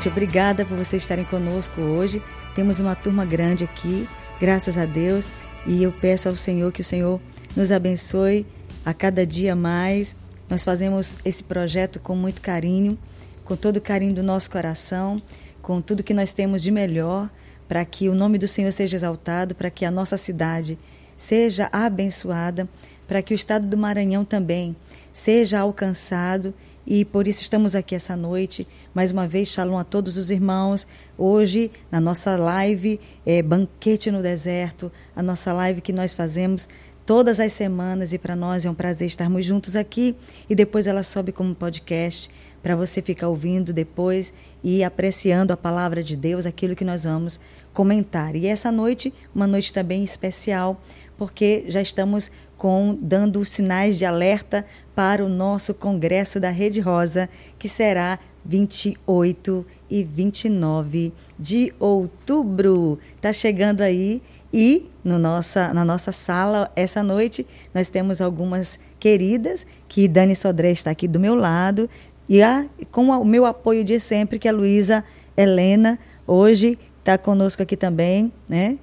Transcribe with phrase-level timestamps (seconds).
[0.00, 2.22] Gente, obrigada por vocês estarem conosco hoje.
[2.54, 4.08] Temos uma turma grande aqui,
[4.40, 5.28] graças a Deus.
[5.66, 7.20] E eu peço ao Senhor que o Senhor
[7.54, 8.46] nos abençoe
[8.82, 10.16] a cada dia mais.
[10.48, 12.98] Nós fazemos esse projeto com muito carinho,
[13.44, 15.18] com todo o carinho do nosso coração,
[15.60, 17.28] com tudo que nós temos de melhor,
[17.68, 20.78] para que o nome do Senhor seja exaltado, para que a nossa cidade
[21.14, 22.66] seja abençoada,
[23.06, 24.74] para que o estado do Maranhão também
[25.12, 26.54] seja alcançado
[26.86, 28.66] e por isso estamos aqui essa noite.
[28.94, 30.86] Mais uma vez, shalom a todos os irmãos.
[31.16, 36.68] Hoje, na nossa live é, Banquete no Deserto, a nossa live que nós fazemos
[37.04, 40.14] todas as semanas e para nós é um prazer estarmos juntos aqui
[40.48, 42.30] e depois ela sobe como podcast
[42.62, 47.40] para você ficar ouvindo depois e apreciando a palavra de Deus, aquilo que nós vamos
[47.72, 48.36] comentar.
[48.36, 50.80] E essa noite, uma noite também especial,
[51.20, 57.28] porque já estamos com dando sinais de alerta para o nosso congresso da Rede Rosa,
[57.58, 62.98] que será 28 e 29 de outubro.
[63.14, 69.66] Está chegando aí e no nossa, na nossa sala essa noite nós temos algumas queridas
[69.88, 71.86] que Dani Sodré está aqui do meu lado
[72.26, 75.04] e a, com o meu apoio de sempre que a Luísa
[75.36, 78.78] Helena hoje está conosco aqui também, né?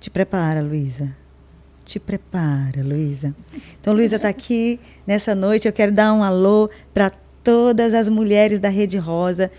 [0.00, 1.25] Te prepara, Luísa
[1.86, 3.34] te prepara, Luísa.
[3.80, 5.68] Então, Luísa está aqui nessa noite.
[5.68, 7.10] Eu quero dar um alô para
[7.44, 9.52] todas as mulheres da Rede Rosa.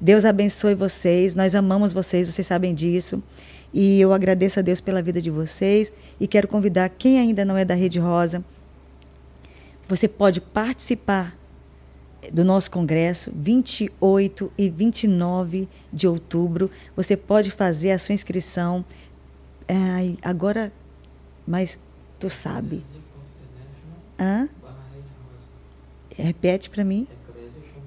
[0.00, 1.34] Deus abençoe vocês.
[1.34, 3.22] Nós amamos vocês, vocês sabem disso.
[3.74, 5.92] E eu agradeço a Deus pela vida de vocês.
[6.18, 8.42] E quero convidar quem ainda não é da Rede Rosa.
[9.86, 11.36] Você pode participar
[12.32, 16.70] do nosso congresso, 28 e 29 de outubro.
[16.96, 18.82] Você pode fazer a sua inscrição.
[19.68, 19.74] É,
[20.22, 20.72] agora
[21.50, 21.80] mas
[22.20, 22.84] tu sabe.
[24.16, 24.48] Hã?
[26.16, 27.08] Repete para mim.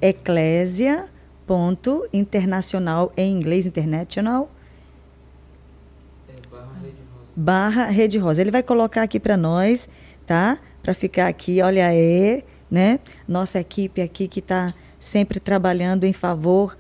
[0.02, 1.06] Eclésia
[1.48, 4.50] ponto internacional em inglês international
[7.36, 9.90] barra rede rosa ele vai colocar aqui para nós
[10.26, 16.14] tá para ficar aqui olha aí né nossa equipe aqui que está sempre trabalhando em
[16.14, 16.78] favor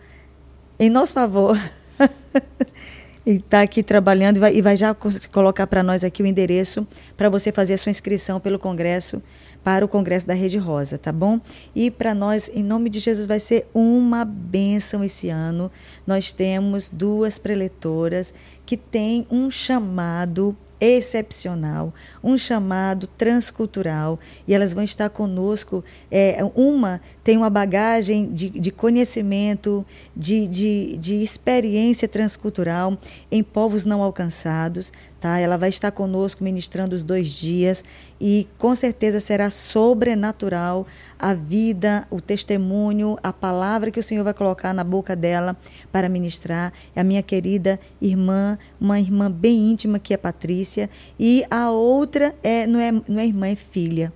[0.79, 1.59] em nosso favor
[3.25, 4.95] e está aqui trabalhando e vai, e vai já
[5.31, 6.85] colocar para nós aqui o endereço
[7.15, 9.21] para você fazer a sua inscrição pelo Congresso,
[9.63, 11.39] para o Congresso da Rede Rosa, tá bom?
[11.73, 15.71] E para nós, em nome de Jesus, vai ser uma bênção esse ano.
[16.05, 18.33] Nós temos duas preletoras
[18.65, 25.83] que têm um chamado excepcional, um chamado transcultural, e elas vão estar conosco.
[26.11, 29.85] É, uma tem uma bagagem de, de conhecimento,
[30.15, 32.97] de, de, de experiência transcultural
[33.31, 34.91] em povos não alcançados.
[35.21, 35.39] Tá?
[35.39, 37.83] Ela vai estar conosco ministrando os dois dias
[38.25, 40.87] e com certeza será sobrenatural
[41.19, 45.57] a vida, o testemunho, a palavra que o Senhor vai colocar na boca dela
[45.91, 46.71] para ministrar.
[46.95, 50.89] É a minha querida irmã, uma irmã bem íntima que é Patrícia,
[51.19, 54.13] e a outra é não é, não é irmã, é filha,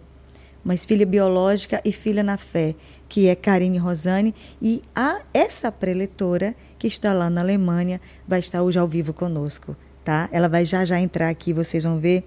[0.63, 2.75] mas filha biológica e filha na fé,
[3.09, 8.63] que é Karine Rosane, e a essa preletora que está lá na Alemanha vai estar
[8.63, 9.75] hoje ao vivo conosco
[10.07, 10.29] tá?
[10.31, 12.23] Ela vai já já entrar aqui, vocês vão ver.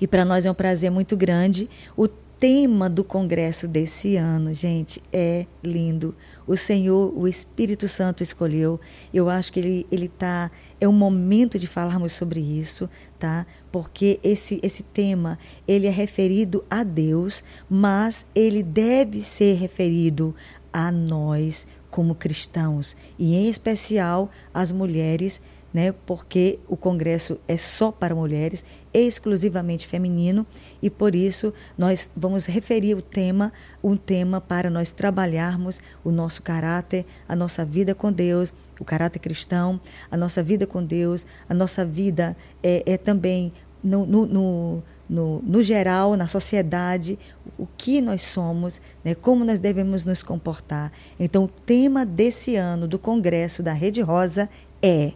[0.00, 1.68] E para nós é um prazer muito grande.
[1.96, 2.08] O
[2.38, 6.14] tema do congresso desse ano, gente, é lindo.
[6.46, 8.78] O Senhor, o Espírito Santo escolheu.
[9.12, 13.46] Eu acho que ele ele tá é o momento de falarmos sobre isso, tá?
[13.72, 20.34] Porque esse esse tema, ele é referido a Deus, mas ele deve ser referido
[20.72, 25.40] a nós como cristãos, e em especial as mulheres
[25.76, 28.64] né, porque o congresso é só para mulheres,
[28.98, 30.46] exclusivamente feminino,
[30.80, 33.52] e por isso nós vamos referir o tema,
[33.82, 39.18] um tema para nós trabalharmos o nosso caráter, a nossa vida com Deus, o caráter
[39.18, 39.80] cristão,
[40.10, 43.52] a nossa vida com Deus, a nossa vida é, é também
[43.82, 47.18] no, no, no no, no, geral, na sociedade,
[47.56, 50.92] o que nós somos, né, como nós devemos nos comportar.
[51.18, 54.48] Então, o tema desse ano do Congresso da Rede Rosa
[54.82, 55.12] é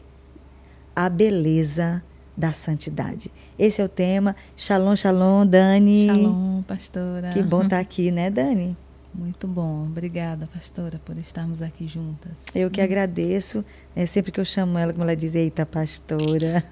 [0.94, 2.02] a beleza
[2.36, 3.30] da santidade.
[3.58, 4.34] Esse é o tema.
[4.56, 6.06] Shalom, shalom, Dani.
[6.06, 7.30] Shalom, pastora.
[7.30, 8.76] Que bom estar tá aqui, né, Dani?
[9.12, 9.84] Muito bom.
[9.86, 12.30] Obrigada, pastora, por estarmos aqui juntas.
[12.54, 13.64] Eu que agradeço.
[13.94, 16.64] É sempre que eu chamo ela, como ela diz, eita, pastora.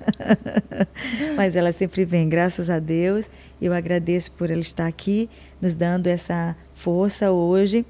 [1.37, 3.29] Mas ela sempre vem, graças a Deus.
[3.61, 5.29] Eu agradeço por ela estar aqui,
[5.61, 7.85] nos dando essa força hoje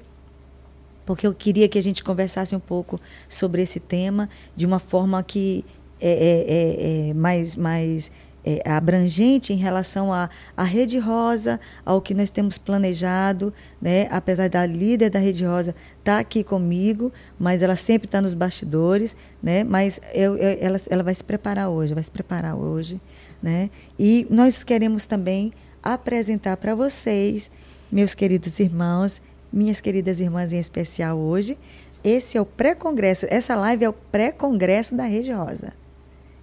[1.09, 5.23] porque eu queria que a gente conversasse um pouco sobre esse tema de uma forma
[5.23, 5.65] que
[6.01, 8.11] é, é, é, é, mais, mais
[8.43, 14.07] é, abrangente em relação à, à Rede Rosa, ao que nós temos planejado, né?
[14.09, 18.33] apesar da líder da Rede Rosa estar tá aqui comigo, mas ela sempre está nos
[18.33, 19.63] bastidores, né?
[19.63, 22.99] mas eu, eu, ela, ela vai se preparar hoje, vai se preparar hoje.
[23.41, 23.69] Né?
[23.97, 27.51] E nós queremos também apresentar para vocês,
[27.91, 31.57] meus queridos irmãos, minhas queridas irmãs em especial hoje,
[32.03, 35.73] esse é o pré-congresso, essa live é o pré-congresso da Rede Rosa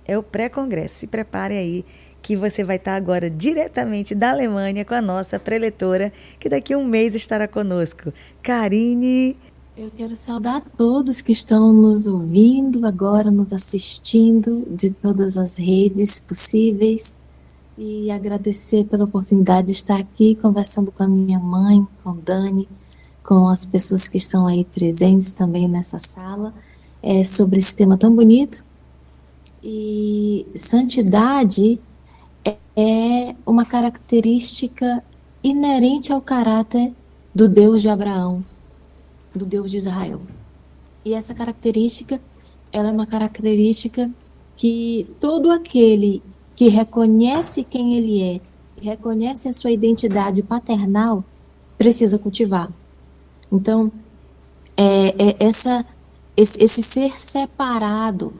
[0.07, 0.95] é o pré-congresso.
[0.95, 1.85] Se prepare aí,
[2.27, 6.79] que você vai estar agora diretamente da Alemanha com a nossa preletora, que daqui a
[6.79, 8.13] um mês estará conosco.
[8.43, 9.37] Karine.
[9.77, 16.19] Eu quero saudar todos que estão nos ouvindo agora, nos assistindo de todas as redes
[16.19, 17.21] possíveis
[17.79, 22.67] e agradecer pela oportunidade de estar aqui conversando com a minha mãe, com Dani,
[23.23, 26.53] com as pessoas que estão aí presentes também nessa sala,
[27.01, 28.66] é, sobre esse tema tão bonito
[29.69, 31.81] e santidade
[32.77, 35.03] é uma característica
[35.43, 36.93] inerente ao caráter
[37.35, 38.45] do Deus de Abraão,
[39.35, 40.21] do Deus de Israel.
[41.05, 42.21] E essa característica,
[42.71, 44.09] ela é uma característica
[44.57, 46.23] que todo aquele
[46.55, 48.41] que reconhece quem ele é,
[48.81, 51.25] reconhece a sua identidade paternal,
[51.77, 52.71] precisa cultivar.
[53.51, 53.91] Então,
[54.77, 55.85] é, é essa,
[56.37, 58.33] esse, esse ser separado,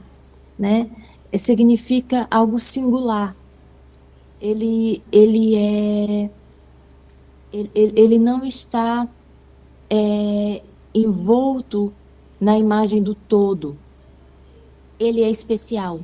[0.57, 0.89] né?
[1.35, 3.35] Significa algo singular.
[4.41, 6.31] Ele, ele é.
[7.53, 9.09] Ele, ele não está
[9.89, 10.63] é,
[10.95, 11.93] envolto
[12.41, 13.77] na imagem do todo.
[14.99, 16.01] Ele é especial.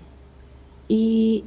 [0.88, 1.44] E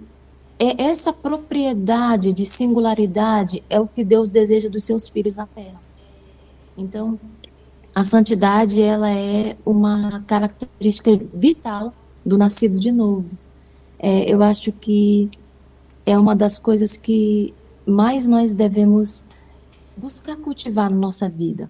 [0.59, 5.81] é essa propriedade de singularidade é o que Deus deseja dos seus filhos na terra.
[6.77, 7.19] Então,
[7.93, 11.93] a santidade ela é uma característica vital
[12.25, 13.25] do nascido de novo
[13.99, 15.29] é, eu acho que
[16.05, 17.53] é uma das coisas que
[17.85, 19.23] mais nós devemos
[19.97, 21.69] buscar cultivar na nossa vida.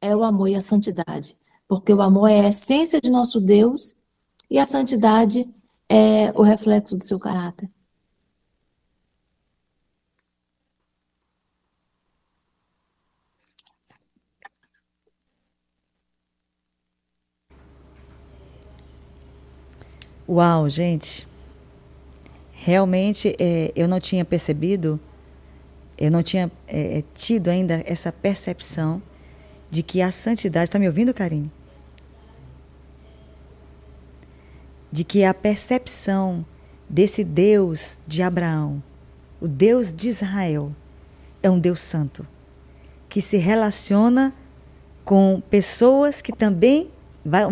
[0.00, 1.36] É o amor e a santidade.
[1.68, 3.94] Porque o amor é a essência de nosso Deus
[4.50, 5.52] e a santidade
[5.88, 7.68] é o reflexo do seu caráter.
[20.30, 21.26] Uau, gente.
[22.52, 25.00] Realmente é, eu não tinha percebido,
[25.98, 29.02] eu não tinha é, tido ainda essa percepção
[29.72, 30.66] de que a santidade.
[30.66, 31.50] Está me ouvindo, Karine?
[34.92, 36.46] De que a percepção
[36.88, 38.80] desse Deus de Abraão,
[39.40, 40.72] o Deus de Israel,
[41.42, 42.24] é um Deus santo,
[43.08, 44.32] que se relaciona
[45.04, 46.88] com pessoas que também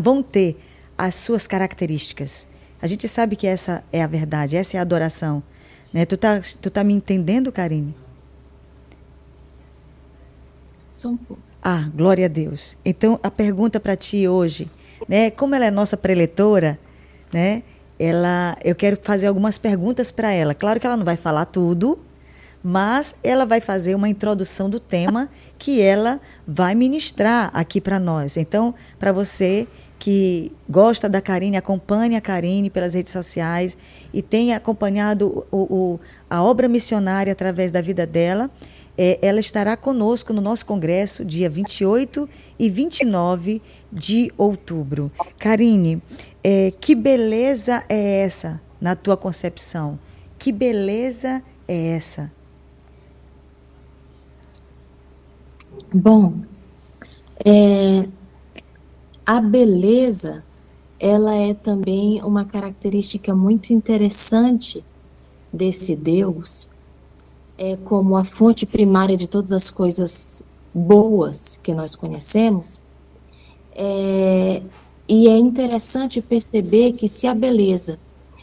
[0.01, 0.57] vão ter
[0.97, 2.47] as suas características.
[2.81, 5.43] A gente sabe que essa é a verdade, essa é a adoração.
[5.93, 6.05] Né?
[6.05, 7.95] Tu, tá, tu tá me entendendo, Karine?
[10.89, 11.43] Só um pouco.
[11.63, 12.77] Ah, glória a Deus.
[12.85, 14.71] Então, a pergunta para ti hoje,
[15.09, 15.31] né?
[15.31, 16.79] Como ela é nossa preletora,
[17.33, 17.63] né?
[17.99, 20.55] Ela, eu quero fazer algumas perguntas para ela.
[20.55, 21.99] Claro que ela não vai falar tudo,
[22.63, 25.29] mas ela vai fazer uma introdução do tema
[25.59, 28.37] que ela vai ministrar aqui para nós.
[28.37, 29.67] Então, para você
[29.99, 33.77] que gosta da Karine, acompanhe a Karine pelas redes sociais
[34.13, 36.01] e tem acompanhado o, o,
[36.31, 38.51] a obra missionária através da vida dela.
[38.97, 42.29] É, ela estará conosco no nosso congresso dia 28
[42.59, 43.63] e 29
[43.93, 45.11] de outubro.
[45.39, 46.03] Karine,
[46.43, 49.99] é, que beleza é essa na tua concepção?
[50.39, 52.31] Que beleza é essa?
[55.93, 56.35] Bom,
[57.45, 58.07] é,
[59.29, 60.43] a beleza,
[60.99, 64.83] ela é também uma característica muito interessante
[65.53, 66.71] desse Deus,
[67.59, 70.43] é como a fonte primária de todas as coisas
[70.73, 72.81] boas que nós conhecemos.
[73.75, 74.63] É,
[75.07, 77.99] e é interessante perceber que se a beleza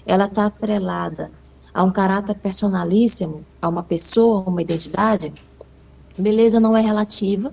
[0.05, 1.31] ela está atrelada
[1.73, 5.33] a um caráter personalíssimo, a uma pessoa, a uma identidade,
[6.15, 7.51] beleza não é relativa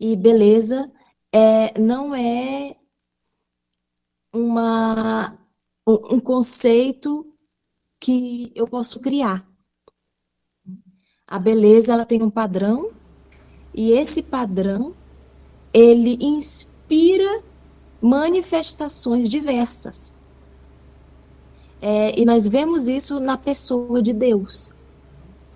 [0.00, 0.90] e beleza
[1.32, 2.76] é, não é
[4.32, 5.38] uma,
[5.86, 7.26] um conceito
[8.00, 9.46] que eu posso criar.
[11.26, 12.90] A beleza ela tem um padrão
[13.74, 14.94] e esse padrão
[15.72, 17.42] ele inspira
[18.00, 20.14] manifestações diversas.
[21.80, 24.72] É, e nós vemos isso na pessoa de Deus.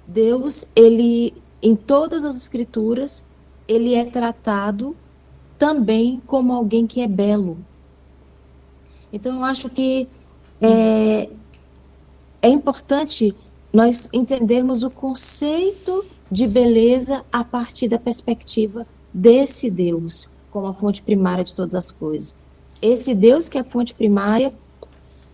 [0.07, 3.25] Deus, ele, em todas as escrituras,
[3.67, 4.97] ele é tratado
[5.63, 7.57] também como alguém que é belo.
[9.13, 10.09] Então, eu acho que
[10.61, 11.29] é,
[12.43, 13.33] é importante
[13.73, 21.01] nós entendermos o conceito de beleza a partir da perspectiva desse Deus, como a fonte
[21.01, 22.35] primária de todas as coisas.
[22.83, 24.53] Esse Deus que é a fonte primária,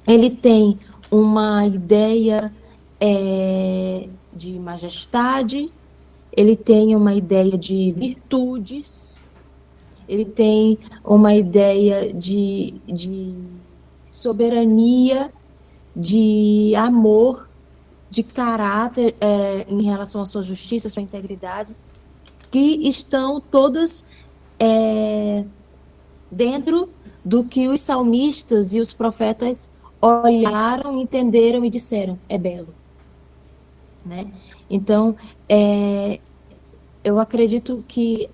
[0.07, 0.79] ele tem
[1.11, 2.53] uma ideia
[3.01, 5.73] é, de majestade,
[6.31, 9.18] ele tem uma ideia de virtudes,
[10.09, 13.35] ele tem uma ideia de, de
[14.11, 15.31] soberania,
[15.95, 17.49] de amor,
[18.11, 21.77] de caráter é, em relação à sua justiça, à sua integridade,
[22.51, 24.07] que estão todas
[24.59, 25.45] é,
[26.31, 26.89] dentro
[27.25, 32.69] do que os salmistas e os profetas olharam, entenderam e disseram: é belo.
[34.05, 34.33] Né?
[34.71, 35.15] Então,
[35.49, 36.19] é,
[37.05, 38.29] eu acredito que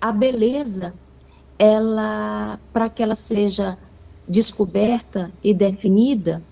[0.00, 0.94] a beleza,
[1.58, 3.78] ela, para que ela seja
[4.28, 6.42] descoberta e definida,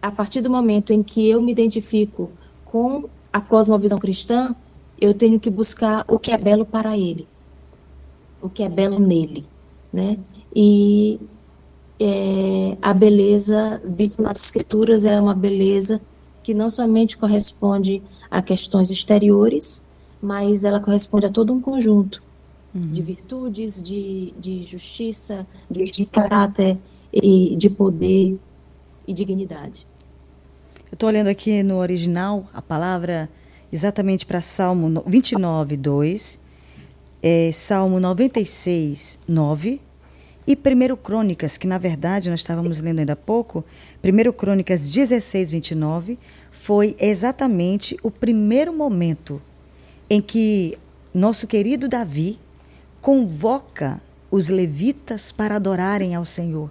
[0.00, 2.30] a partir do momento em que eu me identifico
[2.64, 4.54] com a cosmovisão cristã,
[5.00, 7.26] eu tenho que buscar o que é belo para ele,
[8.40, 9.44] o que é belo nele,
[9.92, 10.18] né?
[10.54, 11.18] E
[11.98, 16.00] é, a beleza vista nas escrituras é uma beleza
[16.42, 19.88] que não somente corresponde a questões exteriores,
[20.20, 22.22] mas ela corresponde a todo um conjunto
[22.74, 22.90] uhum.
[22.90, 26.76] de virtudes, de, de justiça, de, de caráter
[27.12, 28.36] e de poder
[29.06, 29.86] e dignidade.
[30.90, 33.28] Eu estou olhando aqui no original a palavra
[33.72, 36.40] exatamente para Salmo 29, 2,
[37.22, 39.80] é, Salmo 96, 9
[40.46, 43.64] e 1 Crônicas, que na verdade nós estávamos lendo ainda há pouco,
[44.02, 46.18] 1 Crônicas 16, 29,
[46.50, 49.40] foi exatamente o primeiro momento
[50.08, 50.78] em que
[51.12, 52.38] nosso querido Davi
[53.04, 56.70] convoca os levitas para adorarem ao Senhor,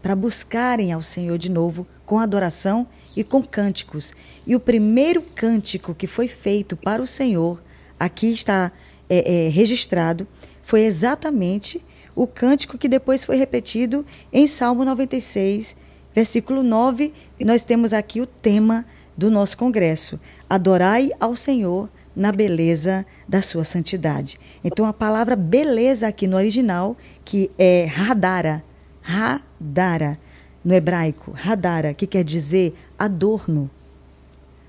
[0.00, 4.14] para buscarem ao Senhor de novo com adoração e com cânticos.
[4.46, 7.60] E o primeiro cântico que foi feito para o Senhor,
[7.98, 8.70] aqui está
[9.10, 10.28] é, é, registrado,
[10.62, 11.84] foi exatamente
[12.14, 15.76] o cântico que depois foi repetido em Salmo 96,
[16.14, 17.12] versículo 9.
[17.40, 18.86] Nós temos aqui o tema
[19.18, 24.38] do nosso congresso: Adorai ao Senhor na beleza da sua santidade.
[24.62, 28.62] Então a palavra beleza aqui no original, que é radara,
[29.00, 30.18] radara,
[30.64, 33.70] no hebraico, radara, que quer dizer adorno.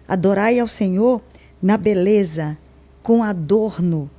[0.07, 1.21] Adorai ao Senhor
[1.61, 2.57] na beleza,
[3.01, 4.09] com adorno,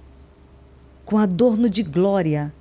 [1.04, 2.52] com adorno de glória,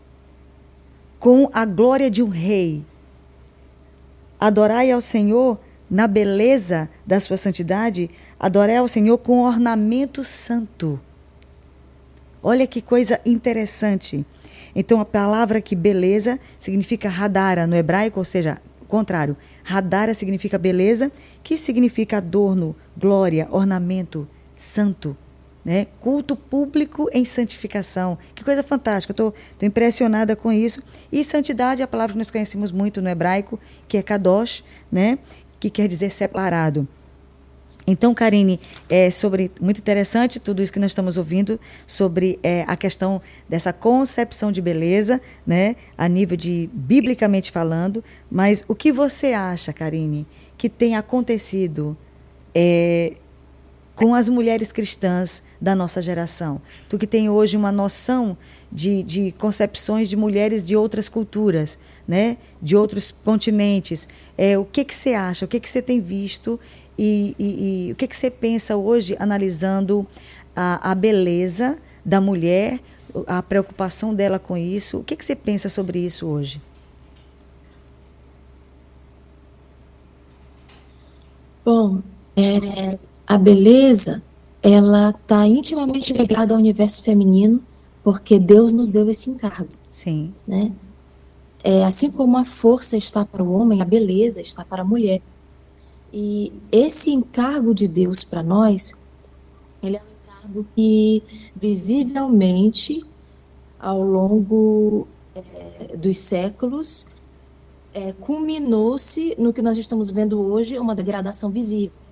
[1.20, 2.84] com a glória de um rei.
[4.39, 5.58] Adorai ao Senhor
[5.93, 8.09] na beleza da sua santidade,
[8.39, 11.00] adorai ao Senhor com ornamento santo.
[12.41, 14.25] Olha que coisa interessante.
[14.75, 21.12] Então, a palavra que beleza significa radara no hebraico, ou seja, contrário, radara significa beleza,
[21.43, 25.15] que significa adorno, glória, ornamento, santo.
[25.63, 25.85] Né?
[26.00, 28.17] Culto público em santificação.
[28.35, 29.13] Que coisa fantástica.
[29.13, 30.81] Estou impressionada com isso.
[31.12, 33.57] E santidade é a palavra que nós conhecemos muito no hebraico,
[33.88, 35.19] que é kadosh, né?
[35.63, 36.86] Que quer dizer separado.
[37.88, 42.75] Então, Karine, é sobre muito interessante tudo isso que nós estamos ouvindo sobre é, a
[42.75, 48.03] questão dessa concepção de beleza, né, a nível de biblicamente falando.
[48.29, 50.25] Mas o que você acha, Karine,
[50.58, 51.96] que tem acontecido
[52.53, 53.13] é,
[53.95, 56.62] com as mulheres cristãs da nossa geração?
[56.89, 58.38] Tu que tem hoje uma noção
[58.71, 64.07] de, de concepções de mulheres de outras culturas, né, de outros continentes,
[64.38, 65.45] é, o que que você acha?
[65.45, 66.59] O que que você tem visto
[66.97, 70.05] e, e, e o que, que você pensa hoje, analisando
[70.55, 72.79] a, a beleza da mulher,
[73.27, 75.00] a preocupação dela com isso?
[75.00, 76.62] O que, que você pensa sobre isso hoje?
[81.65, 82.01] Bom,
[82.35, 83.00] é,
[83.33, 84.21] a beleza
[84.61, 87.59] ela está intimamente ligada ao universo feminino,
[88.03, 89.69] porque Deus nos deu esse encargo.
[89.89, 90.31] Sim.
[90.47, 90.71] Né?
[91.63, 95.19] É, assim como a força está para o homem, a beleza está para a mulher.
[96.13, 98.93] E esse encargo de Deus para nós,
[99.81, 101.23] ele é um encargo que
[101.55, 103.03] visivelmente
[103.79, 107.07] ao longo é, dos séculos
[107.95, 112.02] é, culminou-se no que nós estamos vendo hoje, uma degradação visível.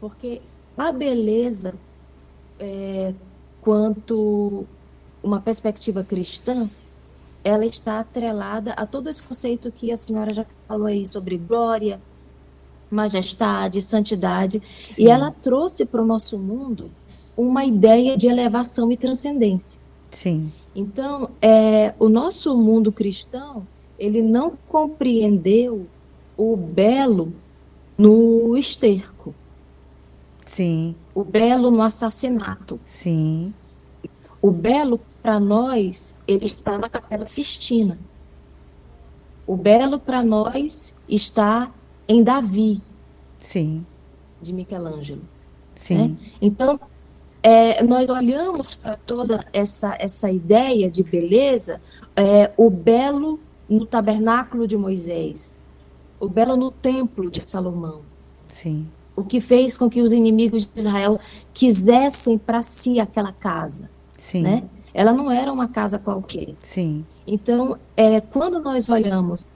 [0.00, 0.40] Porque
[0.76, 1.74] a beleza,
[2.58, 3.12] é,
[3.60, 4.66] quanto
[5.22, 6.68] uma perspectiva cristã,
[7.42, 12.00] ela está atrelada a todo esse conceito que a senhora já falou aí sobre glória,
[12.90, 15.04] majestade, santidade, Sim.
[15.04, 16.90] e ela trouxe para o nosso mundo
[17.36, 19.78] uma ideia de elevação e transcendência.
[20.10, 20.52] Sim.
[20.74, 23.66] Então, é, o nosso mundo cristão,
[23.98, 25.86] ele não compreendeu
[26.36, 27.32] o belo
[27.96, 29.34] no esterco.
[30.48, 30.96] Sim.
[31.14, 32.80] O belo no assassinato.
[32.82, 33.52] Sim.
[34.40, 37.98] O belo, para nós, ele está na Capela Sistina.
[39.46, 41.70] O belo, para nós, está
[42.08, 42.80] em Davi.
[43.38, 43.84] Sim.
[44.40, 45.20] De Michelangelo.
[45.74, 45.96] Sim.
[45.98, 46.16] Né?
[46.40, 46.80] Então,
[47.42, 51.78] é, nós olhamos para toda essa, essa ideia de beleza,
[52.16, 53.38] é, o belo
[53.68, 55.52] no tabernáculo de Moisés,
[56.18, 58.00] o belo no templo de Salomão.
[58.48, 58.88] Sim.
[59.18, 61.18] O que fez com que os inimigos de Israel
[61.52, 63.90] quisessem para si aquela casa.
[64.16, 64.42] Sim.
[64.42, 64.62] Né?
[64.94, 66.54] Ela não era uma casa qualquer.
[66.60, 67.04] Sim.
[67.26, 69.46] Então, é, quando nós olhamos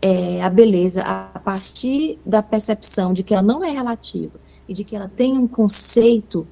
[0.00, 4.38] é, a beleza a partir da percepção de que ela não é relativa
[4.68, 6.46] e de que ela tem um conceito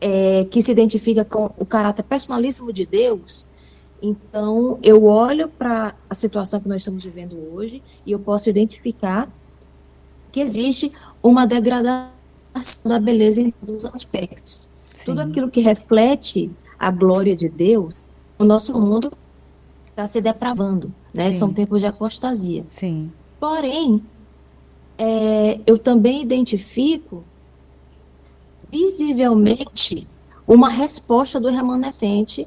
[0.00, 3.46] é, que se identifica com o caráter personalíssimo de Deus,
[4.00, 9.28] então eu olho para a situação que nós estamos vivendo hoje e eu posso identificar
[10.30, 12.10] que existe uma degradação
[12.84, 14.68] da beleza em todos os aspectos.
[14.94, 15.04] Sim.
[15.06, 18.04] Tudo aquilo que reflete a glória de Deus,
[18.38, 19.12] o nosso mundo
[19.90, 21.32] está se depravando, né?
[21.32, 21.38] Sim.
[21.38, 22.64] São tempos de apostasia.
[22.68, 23.12] Sim.
[23.40, 24.02] Porém,
[24.96, 27.24] é, eu também identifico
[28.70, 30.06] visivelmente
[30.46, 32.46] uma resposta do remanescente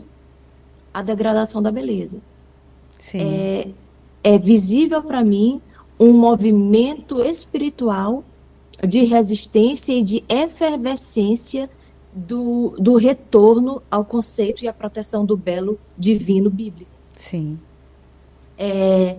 [0.93, 2.19] à degradação da beleza.
[2.99, 3.19] Sim.
[3.21, 3.67] É,
[4.23, 5.61] é visível para mim
[5.99, 8.23] um movimento espiritual
[8.87, 11.69] de resistência e de efervescência
[12.13, 16.91] do, do retorno ao conceito e à proteção do belo divino bíblico.
[17.15, 17.59] Sim.
[18.57, 19.17] É,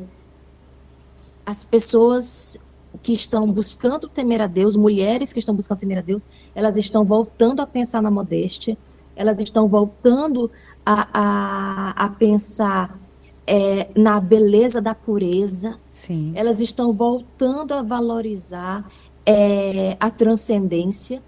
[1.44, 2.58] as pessoas
[3.02, 6.22] que estão buscando temer a Deus, mulheres que estão buscando temer a Deus,
[6.54, 8.76] elas estão voltando a pensar na modéstia,
[9.16, 10.50] elas estão voltando
[10.84, 12.98] a, a, a pensar
[13.46, 16.32] é, na beleza da pureza, Sim.
[16.34, 18.88] elas estão voltando a valorizar
[19.26, 21.22] é, a transcendência.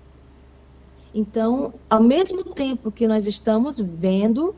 [1.14, 4.54] Então, ao mesmo tempo que nós estamos vendo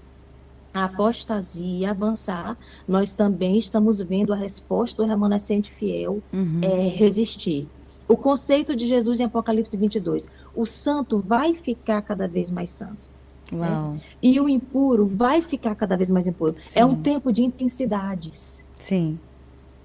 [0.73, 6.61] a apostasia avançar, nós também estamos vendo a resposta do remanescente fiel uhum.
[6.63, 7.69] é, resistir.
[8.09, 13.17] O conceito de Jesus em Apocalipse 22, o santo vai ficar cada vez mais santo.
[13.51, 14.01] Né?
[14.23, 16.55] E o impuro vai ficar cada vez mais impuro.
[16.59, 16.81] Sim.
[16.81, 18.65] É um tempo de intensidades.
[18.77, 19.19] Sim.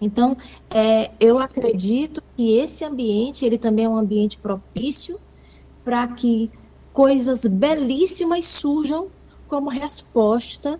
[0.01, 0.35] Então,
[0.69, 5.19] é, eu acredito que esse ambiente, ele também é um ambiente propício
[5.85, 6.51] para que
[6.91, 9.07] coisas belíssimas surjam
[9.47, 10.79] como resposta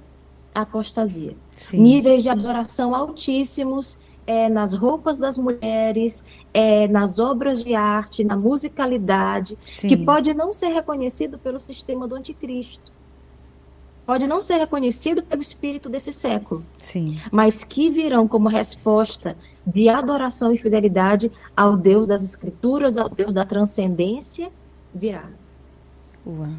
[0.53, 1.35] à apostasia.
[1.51, 1.81] Sim.
[1.81, 8.35] Níveis de adoração altíssimos é, nas roupas das mulheres, é, nas obras de arte, na
[8.35, 9.89] musicalidade, Sim.
[9.89, 12.91] que pode não ser reconhecido pelo sistema do anticristo.
[14.05, 17.19] Pode não ser reconhecido pelo espírito desse século, Sim.
[17.31, 23.33] mas que virão como resposta de adoração e fidelidade ao Deus das Escrituras, ao Deus
[23.33, 24.51] da transcendência,
[24.93, 25.29] virá.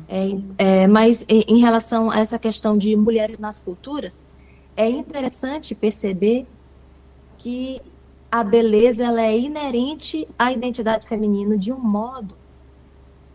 [0.08, 4.24] É, é, mas em, relação a essa questão de mulheres nas culturas,
[4.76, 6.46] é interessante perceber
[7.38, 7.80] que
[8.30, 12.34] a beleza ela é inerente à identidade feminina de um modo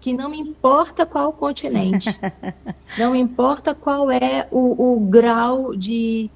[0.08, 2.18] que não importa qual continente,
[2.98, 6.30] não importa qual é o, o grau de,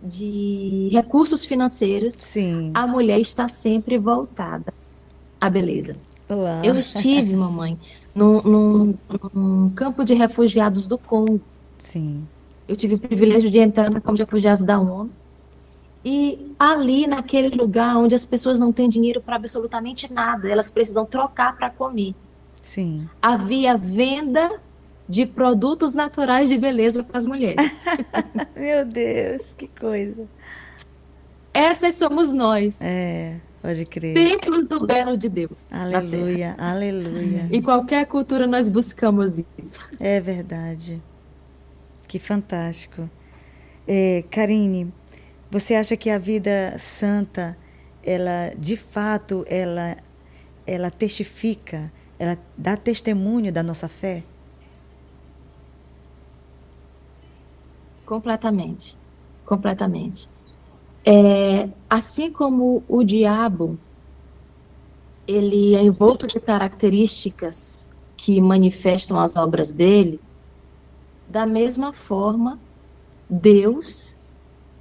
[0.00, 2.70] de recursos financeiros, Sim.
[2.72, 4.72] a mulher está sempre voltada
[5.40, 5.96] à beleza.
[6.30, 6.62] Uau.
[6.62, 7.76] Eu estive, mamãe,
[8.14, 8.94] num, num,
[9.34, 11.40] num, campo de refugiados do Congo.
[11.78, 12.24] Sim.
[12.68, 15.10] Eu tive o privilégio de entrar no campo de refugiados da ONU.
[16.04, 21.04] E ali, naquele lugar onde as pessoas não têm dinheiro para absolutamente nada, elas precisam
[21.04, 22.14] trocar para comer.
[22.62, 23.08] Sim.
[23.20, 24.58] Havia venda
[25.08, 27.84] de produtos naturais de beleza para as mulheres.
[28.56, 30.26] Meu Deus, que coisa.
[31.52, 32.80] Essas somos nós.
[32.80, 34.14] É, pode crer.
[34.14, 35.50] Templos do belo de Deus.
[35.70, 37.48] Aleluia, aleluia.
[37.50, 39.80] Em qualquer cultura nós buscamos isso.
[40.00, 41.02] É verdade.
[42.08, 43.10] Que fantástico.
[43.86, 44.92] É, Karine,
[45.50, 47.58] você acha que a vida santa,
[48.02, 49.96] ela, de fato, ela,
[50.66, 54.22] ela testifica, ela dá testemunho da nossa fé?
[58.06, 58.96] Completamente,
[59.44, 60.28] completamente.
[61.04, 63.76] É, assim como o diabo,
[65.26, 70.20] ele é envolto de características que manifestam as obras dele,
[71.26, 72.56] da mesma forma,
[73.28, 74.14] Deus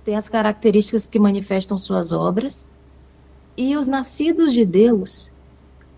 [0.06, 2.67] tem as características que manifestam suas obras,
[3.58, 5.31] e os nascidos de Deus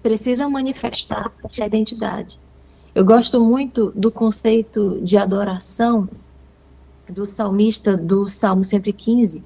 [0.04, 2.38] precisam manifestar essa identidade.
[2.94, 6.08] Eu gosto muito do conceito de adoração
[7.10, 9.44] do salmista do Salmo 115,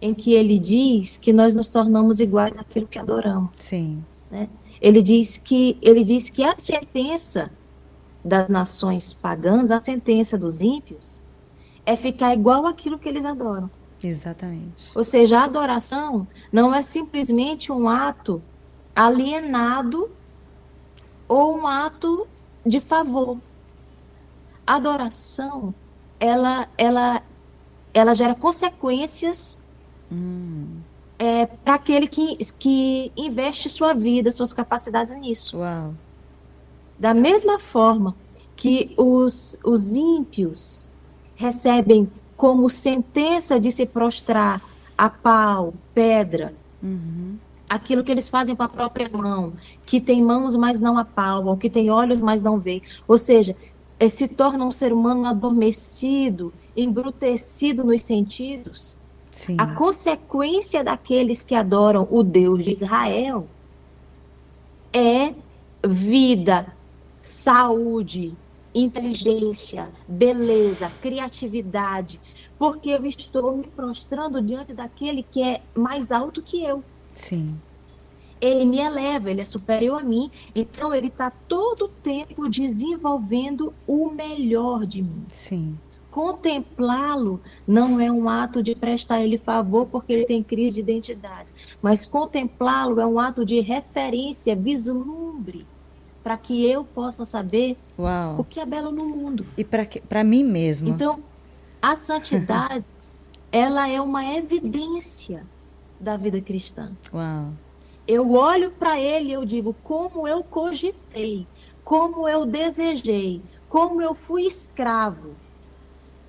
[0.00, 3.50] em que ele diz que nós nos tornamos iguais àquilo que adoramos.
[3.52, 4.02] Sim.
[4.30, 4.48] Né?
[4.80, 7.52] Ele diz que ele diz que a sentença
[8.24, 11.20] das nações pagãs, a sentença dos ímpios,
[11.84, 13.70] é ficar igual aquilo que eles adoram.
[14.02, 14.90] Exatamente.
[14.94, 18.42] Ou seja, a adoração não é simplesmente um ato
[18.94, 20.10] alienado
[21.28, 22.26] ou um ato
[22.64, 23.38] de favor.
[24.66, 25.74] Adoração,
[26.20, 27.22] ela, ela,
[27.92, 29.58] ela gera consequências
[30.10, 30.80] hum.
[31.18, 35.58] é, para aquele que, que investe sua vida, suas capacidades nisso.
[35.58, 35.94] Uau.
[36.98, 38.14] Da mesma forma
[38.54, 40.92] que os, os ímpios
[41.34, 44.60] recebem como sentença de se prostrar
[44.96, 47.36] a pau, pedra, uhum.
[47.72, 49.54] Aquilo que eles fazem com a própria mão,
[49.86, 52.82] que tem mãos, mas não apalpam, que tem olhos, mas não vê.
[53.08, 53.56] Ou seja,
[53.98, 58.98] é, se torna um ser humano adormecido, embrutecido nos sentidos.
[59.30, 59.56] Sim.
[59.58, 63.48] A consequência daqueles que adoram o Deus de Israel
[64.92, 65.32] é
[65.82, 66.66] vida,
[67.22, 68.34] saúde,
[68.74, 72.20] inteligência, beleza, criatividade,
[72.58, 76.84] porque eu estou me prostrando diante daquele que é mais alto que eu.
[77.14, 77.56] Sim.
[78.40, 83.72] Ele me eleva, ele é superior a mim, então ele está todo o tempo desenvolvendo
[83.86, 85.24] o melhor de mim.
[85.28, 85.78] Sim.
[86.10, 91.48] Contemplá-lo não é um ato de prestar ele favor porque ele tem crise de identidade,
[91.80, 95.64] mas contemplá-lo é um ato de referência, vislumbre
[96.22, 98.40] para que eu possa saber Uau.
[98.40, 99.46] o que é belo no mundo.
[99.56, 100.88] E para mim mesmo.
[100.88, 101.20] Então,
[101.80, 102.84] a santidade,
[103.50, 105.46] ela é uma evidência
[106.02, 106.90] da vida cristã.
[107.14, 107.52] Uau.
[108.06, 111.46] Eu olho para ele e eu digo como eu cogitei,
[111.84, 115.30] como eu desejei, como eu fui escravo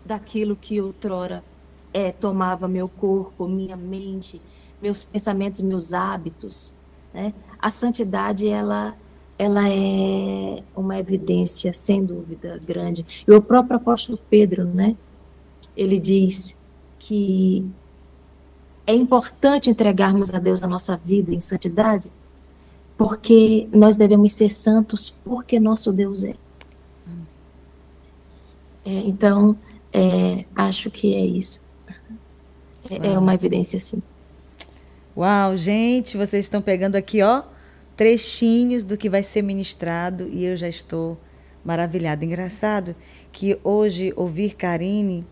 [0.05, 1.43] daquilo que outrora
[1.91, 4.39] é, tomava meu corpo, minha mente,
[4.79, 6.75] meus pensamentos, meus hábitos.
[7.11, 7.33] Né?
[7.59, 8.95] A santidade, ela
[9.35, 13.03] ela é uma evidência, sem dúvida, grande.
[13.27, 14.95] E o próprio apóstolo Pedro, né?
[15.75, 16.55] Ele diz
[16.99, 17.67] que
[18.85, 22.11] é importante entregarmos a Deus a nossa vida em santidade,
[22.97, 26.35] porque nós devemos ser santos porque nosso Deus é.
[28.85, 29.57] é então,
[29.91, 31.63] é, acho que é isso.
[32.89, 34.01] É, é uma evidência, sim.
[35.15, 37.43] Uau, gente, vocês estão pegando aqui, ó,
[37.95, 41.17] trechinhos do que vai ser ministrado e eu já estou
[41.63, 42.25] maravilhada.
[42.25, 42.95] Engraçado
[43.31, 45.23] que hoje ouvir Karine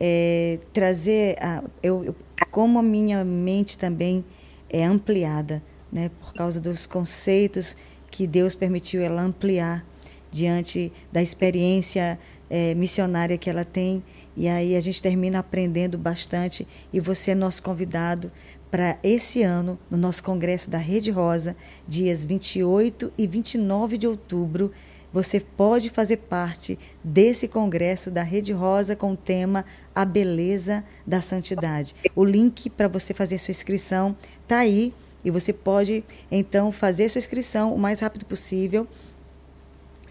[0.00, 4.24] é, trazer a, eu, como a minha mente também
[4.68, 7.76] é ampliada, né, por causa dos conceitos
[8.10, 9.84] que Deus permitiu ela ampliar
[10.30, 12.18] diante da experiência
[12.50, 14.02] é, missionária que ela tem.
[14.36, 16.66] E aí a gente termina aprendendo bastante.
[16.92, 18.30] E você é nosso convidado
[18.70, 21.56] para esse ano, no nosso congresso da Rede Rosa,
[21.88, 24.72] dias 28 e 29 de outubro.
[25.16, 31.22] Você pode fazer parte desse congresso da Rede Rosa com o tema A Beleza da
[31.22, 31.96] Santidade.
[32.14, 34.92] O link para você fazer sua inscrição está aí
[35.24, 38.86] e você pode então fazer sua inscrição o mais rápido possível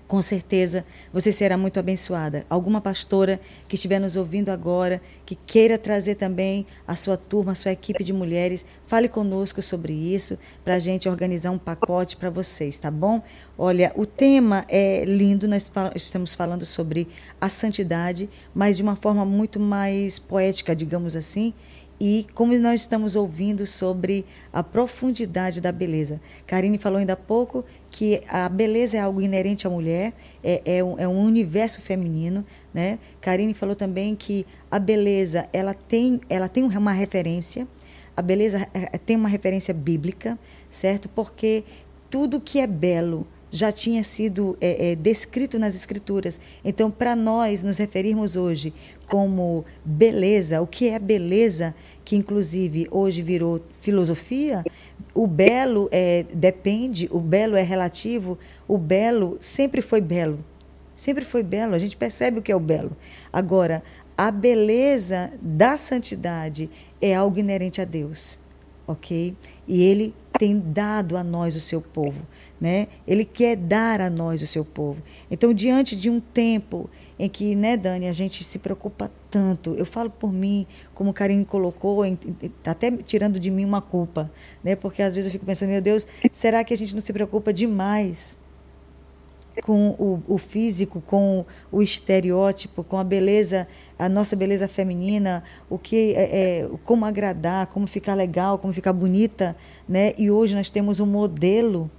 [0.08, 2.46] com certeza você será muito abençoada.
[2.50, 7.56] Alguma pastora que estiver nos ouvindo agora, que queira trazer também a sua turma, a
[7.56, 12.30] sua equipe de mulheres, fale conosco sobre isso, para a gente organizar um pacote para
[12.30, 13.22] vocês, tá bom?
[13.58, 17.08] Olha, o tema é lindo, nós estamos falando sobre
[17.42, 21.54] a santidade, mas de uma forma muito mais poética, digamos assim
[22.00, 26.20] e como nós estamos ouvindo sobre a profundidade da beleza.
[26.46, 30.84] Karine falou ainda há pouco que a beleza é algo inerente à mulher, é, é,
[30.84, 32.46] um, é um universo feminino.
[32.74, 33.00] Né?
[33.22, 37.68] Karine falou também que a beleza ela tem, ela tem uma referência,
[38.16, 40.38] a beleza é, é, tem uma referência bíblica,
[40.70, 41.08] certo?
[41.10, 41.64] Porque
[42.10, 46.40] tudo que é belo, já tinha sido é, é, descrito nas escrituras.
[46.64, 48.74] Então, para nós nos referirmos hoje
[49.08, 54.64] como beleza, o que é beleza, que inclusive hoje virou filosofia,
[55.14, 58.38] o belo é, depende, o belo é relativo,
[58.68, 60.40] o belo sempre foi belo.
[60.96, 62.96] Sempre foi belo, a gente percebe o que é o belo.
[63.32, 63.84] Agora,
[64.18, 66.70] a beleza da santidade
[67.02, 68.40] é algo inerente a Deus,
[68.88, 69.36] ok?
[69.68, 72.26] E Ele tem dado a nós o seu povo
[72.60, 72.88] né?
[73.08, 75.02] Ele quer dar a nós o seu povo.
[75.30, 79.86] Então, diante de um tempo em que, né, Dani, a gente se preocupa tanto, eu
[79.86, 82.02] falo por mim, como o Karine colocou,
[82.66, 84.32] até tirando de mim uma culpa,
[84.64, 84.76] né?
[84.76, 87.54] Porque às vezes eu fico pensando, meu Deus, será que a gente não se preocupa
[87.54, 88.38] demais
[89.64, 95.78] com o, o físico, com o estereótipo, com a beleza, a nossa beleza feminina, o
[95.78, 99.56] que é, é, como agradar, como ficar legal, como ficar bonita,
[99.88, 100.14] né?
[100.18, 101.90] E hoje nós temos um modelo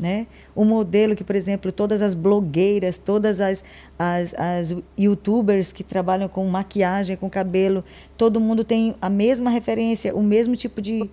[0.00, 0.26] né?
[0.54, 3.64] Modelo que, por exemplo, todas as blogueiras, todas as,
[3.98, 7.84] as, as youtubers que trabalham com maquiagem, com cabelo,
[8.16, 11.08] todo mundo tem a mesma referência, o mesmo tipo de.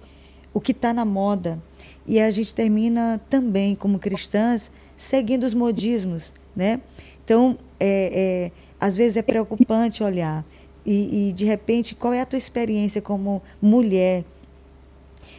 [0.53, 1.61] o que está na moda.
[2.07, 6.81] E a gente termina também, como cristãs, seguindo os modismos, né?
[7.23, 10.43] Então, é, é, às vezes é preocupante olhar.
[10.85, 14.23] E, e, de repente, qual é a tua experiência como mulher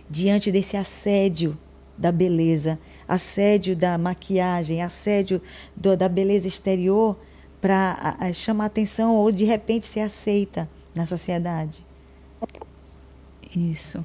[0.09, 1.59] diante desse assédio
[1.97, 2.79] da beleza,
[3.11, 5.43] assédio da maquiagem, assédio
[5.77, 7.19] do, da beleza exterior
[7.61, 11.85] para chamar atenção ou de repente ser aceita na sociedade?
[13.55, 14.05] Isso.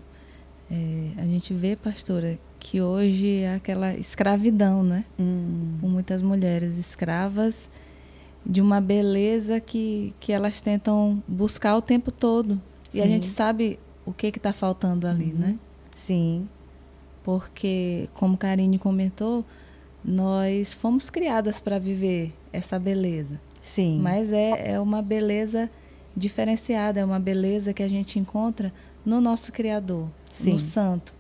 [0.69, 5.05] É, a gente vê, pastora, que hoje é aquela escravidão, né?
[5.19, 5.77] Hum.
[5.79, 7.69] Com muitas mulheres escravas
[8.43, 12.59] de uma beleza que, que elas tentam buscar o tempo todo.
[12.89, 12.99] Sim.
[12.99, 15.39] E a gente sabe o que está faltando ali, uhum.
[15.39, 15.55] né?
[15.95, 16.47] Sim.
[17.25, 19.43] Porque, como Karine comentou,
[20.03, 23.41] nós fomos criadas para viver essa beleza.
[23.61, 23.99] Sim.
[23.99, 25.69] Mas é, é uma beleza
[26.15, 28.71] diferenciada, é uma beleza que a gente encontra
[29.03, 30.53] no nosso Criador, Sim.
[30.53, 31.15] no Santo.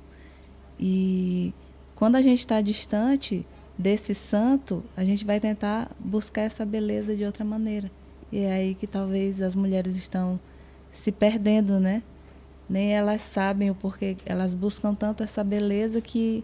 [0.79, 1.51] E
[1.95, 3.43] quando a gente está distante,
[3.77, 7.91] desse santo, a gente vai tentar buscar essa beleza de outra maneira.
[8.31, 10.39] E é aí que talvez as mulheres estão
[10.91, 12.01] se perdendo, né?
[12.69, 16.43] Nem elas sabem o porquê, elas buscam tanto essa beleza que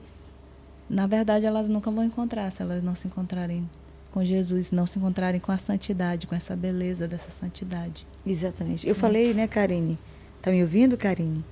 [0.89, 3.67] na verdade elas nunca vão encontrar se elas não se encontrarem
[4.11, 8.05] com Jesus, não se encontrarem com a santidade, com essa beleza dessa santidade.
[8.25, 8.85] Exatamente.
[8.85, 8.95] Eu é.
[8.95, 9.97] falei, né, Karine?
[10.41, 11.43] Tá me ouvindo, Karine?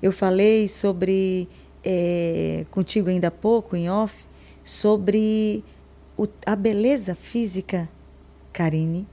[0.00, 1.48] Eu falei sobre,
[1.82, 4.14] é, contigo ainda há pouco, em off,
[4.62, 5.64] sobre
[6.16, 7.88] o, a beleza física,
[8.52, 9.06] Karine,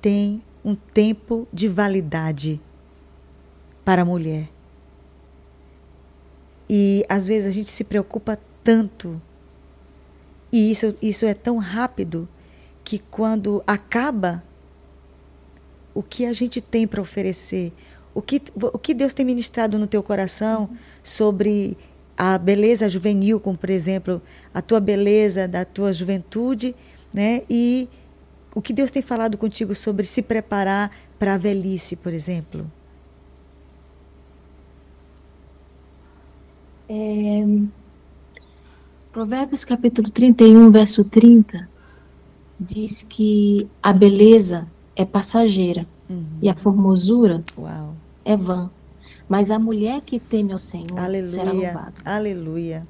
[0.00, 2.60] tem um tempo de validade
[3.84, 4.48] para a mulher.
[6.68, 9.20] E às vezes a gente se preocupa tanto,
[10.52, 12.28] e isso, isso é tão rápido,
[12.84, 14.42] que quando acaba,
[15.94, 17.72] o que a gente tem para oferecer,
[18.14, 20.70] o que, o que Deus tem ministrado no teu coração
[21.02, 21.76] sobre
[22.16, 24.20] a beleza juvenil, como por exemplo
[24.52, 26.74] a tua beleza da tua juventude,
[27.14, 27.42] né?
[27.48, 27.88] E
[28.54, 32.66] o que Deus tem falado contigo sobre se preparar para a velhice, por exemplo?
[36.88, 37.44] É,
[39.12, 41.68] Provérbios capítulo 31, verso 30,
[42.58, 46.24] diz que a beleza é passageira uhum.
[46.40, 47.94] e a formosura Uau
[48.28, 48.70] é vã.
[49.26, 51.28] Mas a mulher que teme ao Senhor Aleluia.
[51.28, 51.94] será louvada.
[52.04, 52.86] Aleluia.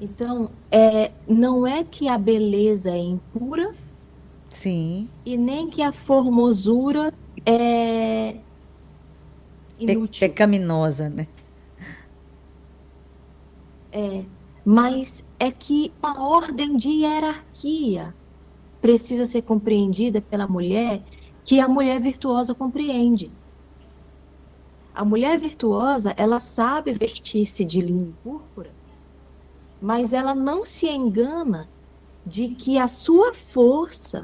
[0.00, 3.72] Então, é, não é que a beleza é impura.
[4.52, 5.08] Sim.
[5.24, 7.12] E nem que a formosura
[7.44, 8.36] é
[9.78, 10.20] inútil.
[10.20, 11.26] Pe pecaminosa, né?
[13.90, 14.24] É,
[14.64, 18.14] mas é que a ordem de hierarquia
[18.80, 21.02] precisa ser compreendida pela mulher
[21.44, 23.30] que a mulher virtuosa compreende.
[24.94, 28.70] A mulher virtuosa, ela sabe vestir-se de linho púrpura,
[29.80, 31.68] mas ela não se engana
[32.24, 34.22] de que a sua força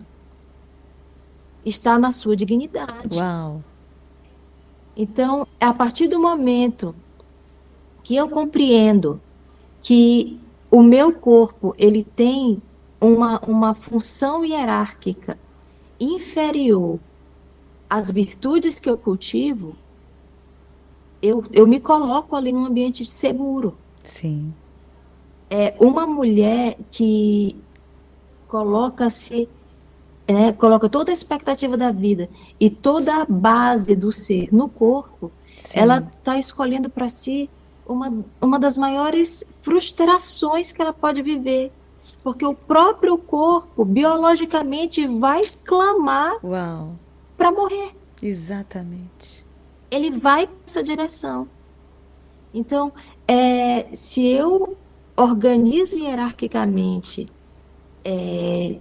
[1.69, 3.17] está na sua dignidade.
[3.17, 3.63] Uau.
[4.97, 6.95] Então, a partir do momento
[8.03, 9.21] que eu compreendo
[9.81, 12.61] que o meu corpo ele tem
[13.01, 15.39] uma, uma função hierárquica
[16.01, 16.99] inferior
[17.89, 19.75] às virtudes que eu cultivo,
[21.23, 23.77] eu, eu me coloco ali num ambiente seguro.
[24.03, 24.53] Sim.
[25.51, 27.57] É uma mulher que
[28.47, 29.49] coloca-se,
[30.29, 32.29] é, coloca toda a expectativa da vida
[32.61, 35.81] e toda a base do ser no corpo, Sim.
[35.81, 37.51] ela está escolhendo para si
[37.85, 41.73] uma, uma das maiores frustrações que ela pode viver.
[42.23, 46.37] Porque o próprio corpo, biologicamente, vai clamar
[47.37, 47.93] para morrer.
[48.23, 49.49] Exatamente
[49.91, 51.49] ele vai nessa direção.
[52.53, 52.93] Então,
[53.27, 54.77] é, se eu
[55.17, 57.27] organizo hierarquicamente
[58.05, 58.77] é,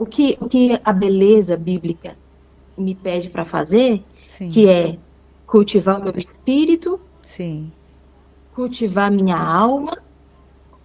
[0.00, 2.16] o, que, o que a beleza bíblica
[2.76, 4.48] me pede para fazer, Sim.
[4.48, 4.96] que é
[5.46, 7.70] cultivar o meu espírito, Sim.
[8.54, 9.98] cultivar minha alma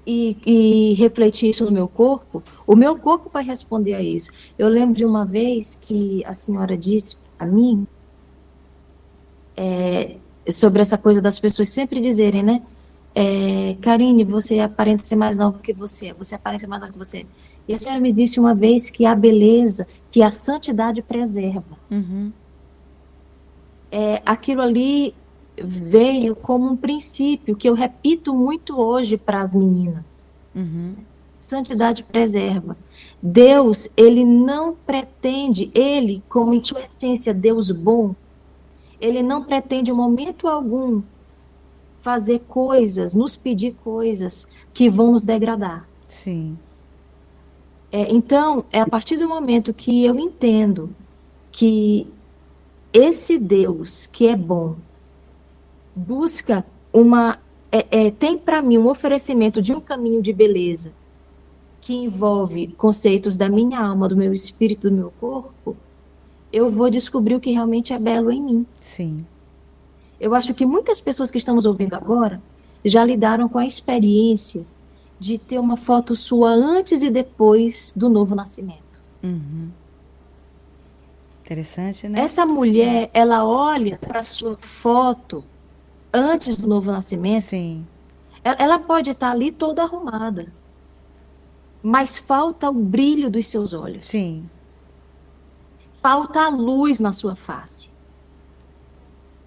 [0.06, 4.32] e, e, refletir isso no meu corpo, o meu corpo vai responder a isso.
[4.60, 7.88] Eu lembro de uma vez que a senhora disse a mim
[9.56, 10.17] é,
[10.49, 12.62] sobre essa coisa das pessoas sempre dizerem, né?
[13.15, 17.25] É, Karine, você aparenta ser mais nova que você, você aparenta mais nova que você.
[17.67, 21.78] E a senhora me disse uma vez que a beleza, que a santidade preserva.
[21.89, 22.32] Uhum.
[23.91, 25.15] É, aquilo ali
[25.58, 30.28] veio como um princípio que eu repito muito hoje para as meninas.
[30.54, 30.95] Uhum.
[31.39, 32.78] Santidade preserva.
[33.21, 38.15] Deus, ele não pretende, ele, como em sua essência, Deus bom,
[38.99, 41.01] ele não pretende em momento algum
[42.01, 45.88] fazer coisas, nos pedir coisas que vão nos degradar.
[46.08, 46.58] Sim.
[47.95, 50.93] É, então, é a partir do momento que eu entendo
[51.49, 52.05] que
[52.91, 54.75] esse Deus que é bom
[55.95, 57.39] busca uma
[57.71, 60.91] é, é, tem para mim um oferecimento de um caminho de beleza
[61.79, 65.77] que envolve conceitos da minha alma, do meu espírito, do meu corpo,
[66.51, 68.65] eu vou descobrir o que realmente é belo em mim.
[68.75, 69.15] Sim.
[70.19, 72.41] Eu acho que muitas pessoas que estamos ouvindo agora
[72.84, 74.65] já lidaram com a experiência
[75.19, 79.01] de ter uma foto sua antes e depois do novo nascimento.
[79.23, 79.69] Uhum.
[81.41, 82.19] Interessante, né?
[82.19, 85.43] Essa mulher, ela olha para sua foto
[86.13, 87.41] antes do novo nascimento.
[87.41, 87.86] Sim.
[88.43, 90.51] Ela, ela pode estar ali toda arrumada
[91.88, 94.06] mas falta o brilho dos seus olhos.
[94.06, 94.49] Sim.
[96.01, 97.89] Falta a luz na sua face.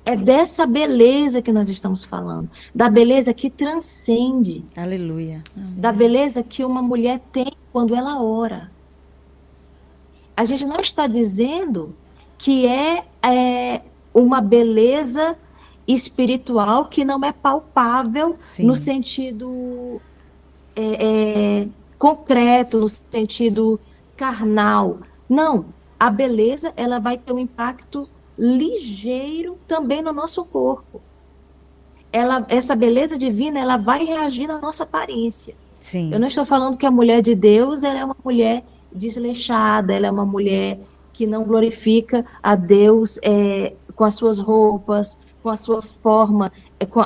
[0.09, 4.65] É dessa beleza que nós estamos falando, da beleza que transcende.
[4.75, 5.45] Aleluia.
[5.55, 8.71] Da beleza que uma mulher tem quando ela ora.
[10.35, 11.95] A gente não está dizendo
[12.39, 13.83] que é, é
[14.15, 15.37] uma beleza
[15.87, 18.65] espiritual que não é palpável Sim.
[18.65, 20.01] no sentido
[20.75, 21.69] é, é,
[21.99, 23.79] concreto, no sentido
[24.17, 25.01] carnal.
[25.29, 25.67] Não,
[26.01, 31.01] a beleza ela vai ter um impacto ligeiro também no nosso corpo.
[32.13, 35.55] Ela, essa beleza divina ela vai reagir na nossa aparência.
[35.81, 36.13] Sim.
[36.13, 40.07] Eu não estou falando que a mulher de Deus ela é uma mulher desleixada, ela
[40.07, 40.79] é uma mulher
[41.13, 46.53] que não glorifica a Deus é, com as suas roupas, com a sua forma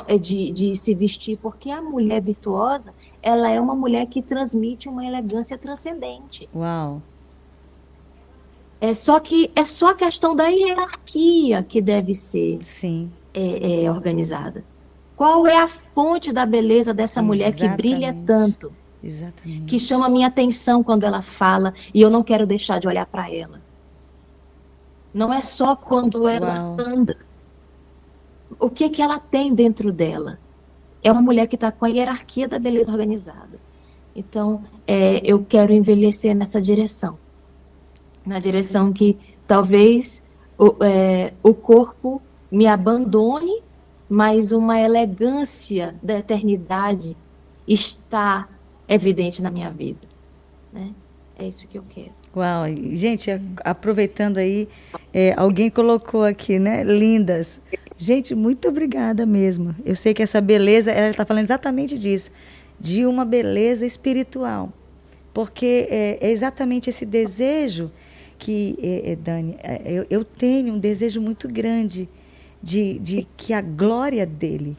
[0.07, 4.89] é, de, de se vestir, porque a mulher virtuosa ela é uma mulher que transmite
[4.89, 6.47] uma elegância transcendente.
[6.53, 7.01] Uau!
[8.83, 13.09] É só que é só a questão da hierarquia que deve ser Sim.
[13.33, 14.63] É, é organizada.
[15.15, 18.73] Qual é a fonte da beleza dessa mulher que brilha tanto?
[19.01, 19.65] Exatamente.
[19.67, 23.05] Que chama a minha atenção quando ela fala e eu não quero deixar de olhar
[23.05, 23.61] para ela.
[25.13, 26.77] Não é só quando ela Uau.
[26.79, 27.17] anda.
[28.59, 30.39] O que que ela tem dentro dela?
[31.03, 33.59] é uma mulher que está com a hierarquia da beleza organizada.
[34.15, 37.19] Então, é, eu quero envelhecer nessa direção.
[38.25, 40.23] Na direção que talvez
[40.57, 43.61] o, é, o corpo me abandone,
[44.07, 47.17] mas uma elegância da eternidade
[47.67, 48.47] está
[48.87, 50.07] evidente na minha vida.
[50.71, 50.91] Né?
[51.37, 52.11] É isso que eu quero.
[52.35, 53.29] Uau, gente,
[53.63, 54.67] aproveitando aí,
[55.13, 56.83] é, alguém colocou aqui, né?
[56.83, 57.61] Lindas.
[57.95, 59.75] Gente, muito obrigada mesmo.
[59.85, 62.31] Eu sei que essa beleza, ela está falando exatamente disso,
[62.79, 64.73] de uma beleza espiritual.
[65.31, 67.91] Porque é, é exatamente esse desejo
[68.37, 72.09] que, é, Dani, eu, eu, tenho um desejo muito grande
[72.61, 74.75] de, de que a glória dele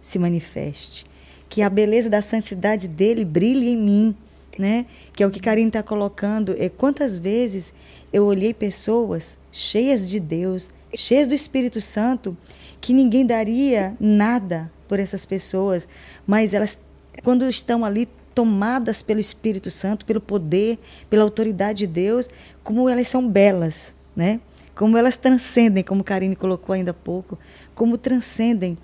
[0.00, 1.06] se manifeste,
[1.48, 4.16] que a beleza da santidade dele brilhe em mim,
[4.58, 4.86] né?
[5.12, 6.54] Que é o que Karine está colocando.
[6.58, 7.72] É, quantas vezes
[8.12, 12.36] eu olhei pessoas cheias de Deus, cheias do Espírito Santo,
[12.80, 15.88] que ninguém daria nada por essas pessoas,
[16.26, 16.80] mas elas,
[17.22, 18.08] quando estão ali
[18.40, 20.78] tomadas pelo Espírito Santo, pelo poder,
[21.10, 22.26] pela autoridade de Deus,
[22.64, 24.40] como elas são belas, né?
[24.74, 27.38] Como elas transcendem, como Karine colocou ainda há pouco,
[27.74, 28.78] como transcendem.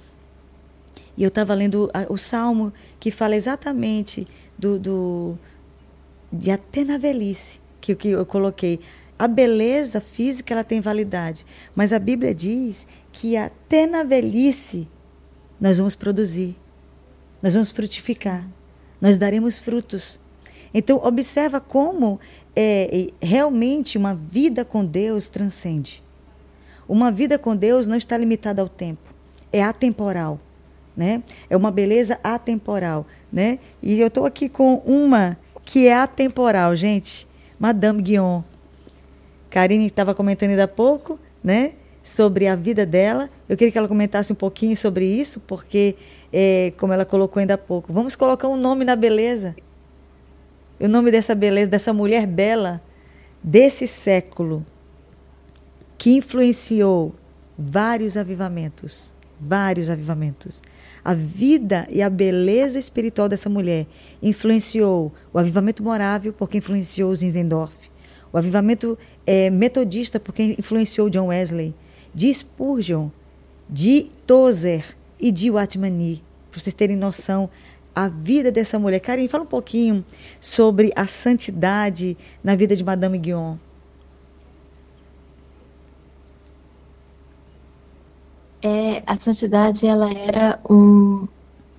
[1.16, 4.26] E eu estava lendo o Salmo que fala exatamente
[4.58, 5.38] do, do
[6.30, 8.78] de até na velhice, que, que eu coloquei.
[9.18, 14.86] A beleza física ela tem validade, mas a Bíblia diz que até na velhice
[15.58, 16.54] nós vamos produzir,
[17.42, 18.46] nós vamos frutificar,
[19.00, 20.20] nós daremos frutos.
[20.72, 22.20] Então observa como
[22.54, 26.02] é, realmente uma vida com Deus transcende.
[26.88, 29.12] Uma vida com Deus não está limitada ao tempo,
[29.52, 30.40] é atemporal,
[30.96, 31.22] né?
[31.50, 33.58] É uma beleza atemporal, né?
[33.82, 37.26] E eu estou aqui com uma que é atemporal, gente.
[37.58, 38.42] Madame Guion.
[39.50, 41.72] Karine estava comentando ainda há pouco, né?
[42.02, 43.28] Sobre a vida dela.
[43.48, 45.96] Eu queria que ela comentasse um pouquinho sobre isso, porque,
[46.38, 49.56] é, como ela colocou ainda há pouco, vamos colocar um nome na beleza.
[50.78, 52.82] O nome dessa beleza, dessa mulher bela,
[53.42, 54.64] desse século,
[55.96, 57.14] que influenciou
[57.58, 59.14] vários avivamentos.
[59.40, 60.62] Vários avivamentos.
[61.04, 63.86] A vida e a beleza espiritual dessa mulher
[64.22, 67.74] influenciou o avivamento morável, porque influenciou Zinzendorf
[68.36, 71.74] o avivamento é, metodista, porque influenciou John Wesley.
[72.14, 73.08] De Spurgeon,
[73.68, 74.84] de Tozer
[75.18, 76.22] e de Watmani,
[76.56, 77.50] para vocês terem noção
[77.94, 78.98] a vida dessa mulher.
[79.00, 80.04] Karim, fala um pouquinho
[80.40, 83.56] sobre a santidade na vida de Madame Guion.
[88.62, 91.28] É, a santidade ela era um,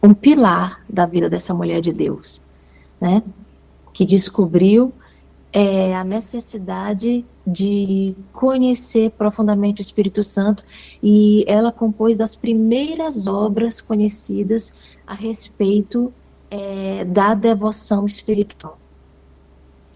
[0.01, 2.39] um pilar da vida dessa mulher de Deus,
[3.01, 3.23] né?
[3.93, 4.93] Que descobriu
[5.51, 10.65] é, a necessidade de conhecer profundamente o Espírito Santo
[11.01, 14.73] e ela compôs das primeiras obras conhecidas
[15.07, 16.13] a respeito
[16.51, 18.77] é, da devoção espiritual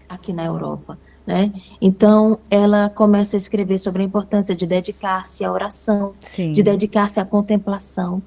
[0.08, 0.98] aqui na Europa.
[1.26, 1.52] Né?
[1.80, 6.52] Então, ela começa a escrever sobre a importância de dedicar-se à oração, Sim.
[6.52, 8.22] de dedicar-se à contemplação.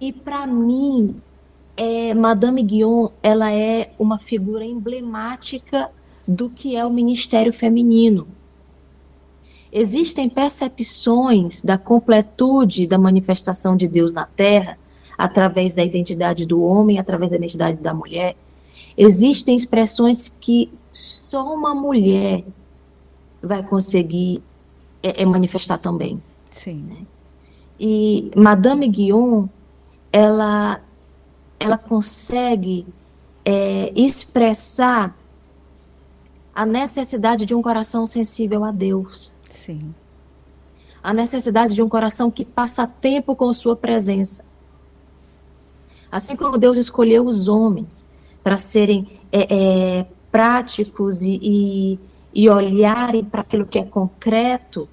[0.00, 1.16] E, para mim,
[1.76, 5.88] é, Madame Guion, ela é uma figura emblemática
[6.26, 8.26] do que é o ministério feminino.
[9.78, 14.78] Existem percepções da completude da manifestação de Deus na Terra
[15.18, 18.36] através da identidade do homem, através da identidade da mulher.
[18.96, 22.42] Existem expressões que só uma mulher
[23.42, 24.42] vai conseguir
[25.02, 26.22] é, é manifestar também.
[26.50, 26.76] Sim.
[26.76, 27.06] Né?
[27.78, 29.46] E Madame Guion,
[30.10, 30.80] ela,
[31.60, 32.86] ela consegue
[33.44, 35.14] é, expressar
[36.54, 39.35] a necessidade de um coração sensível a Deus.
[39.56, 39.94] Sim.
[41.02, 44.44] A necessidade de um coração que passa tempo com sua presença.
[46.10, 48.04] Assim como Deus escolheu os homens
[48.42, 51.98] para serem é, é, práticos e, e,
[52.34, 54.88] e olharem para aquilo que é concreto,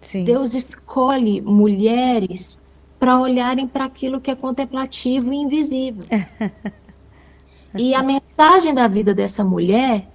[0.00, 0.24] Sim.
[0.24, 2.60] Deus escolhe mulheres
[2.98, 6.06] para olharem para aquilo que é contemplativo e invisível.
[7.74, 10.08] e a mensagem da vida dessa mulher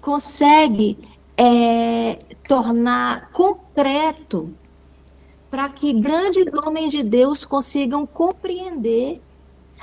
[0.00, 0.98] consegue
[1.36, 2.18] é,
[2.48, 4.52] tornar concreto
[5.50, 9.20] para que grandes homens de Deus consigam compreender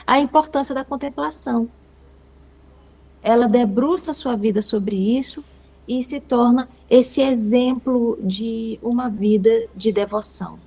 [0.06, 1.70] a importância da contemplação.
[3.22, 5.44] Ela debruça sua vida sobre isso
[5.88, 10.60] e se torna esse exemplo de uma vida de devoção,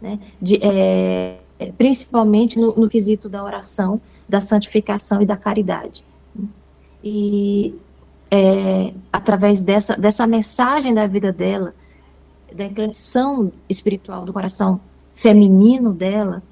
[0.00, 0.18] né?
[0.40, 1.38] de, é,
[1.78, 6.04] principalmente no, no quesito da oração, da santificação e da caridade.
[7.02, 7.74] E
[8.30, 11.74] é, através dessa, dessa mensagem da vida dela,
[12.52, 14.80] da inclinação espiritual do coração
[15.14, 16.42] feminino dela,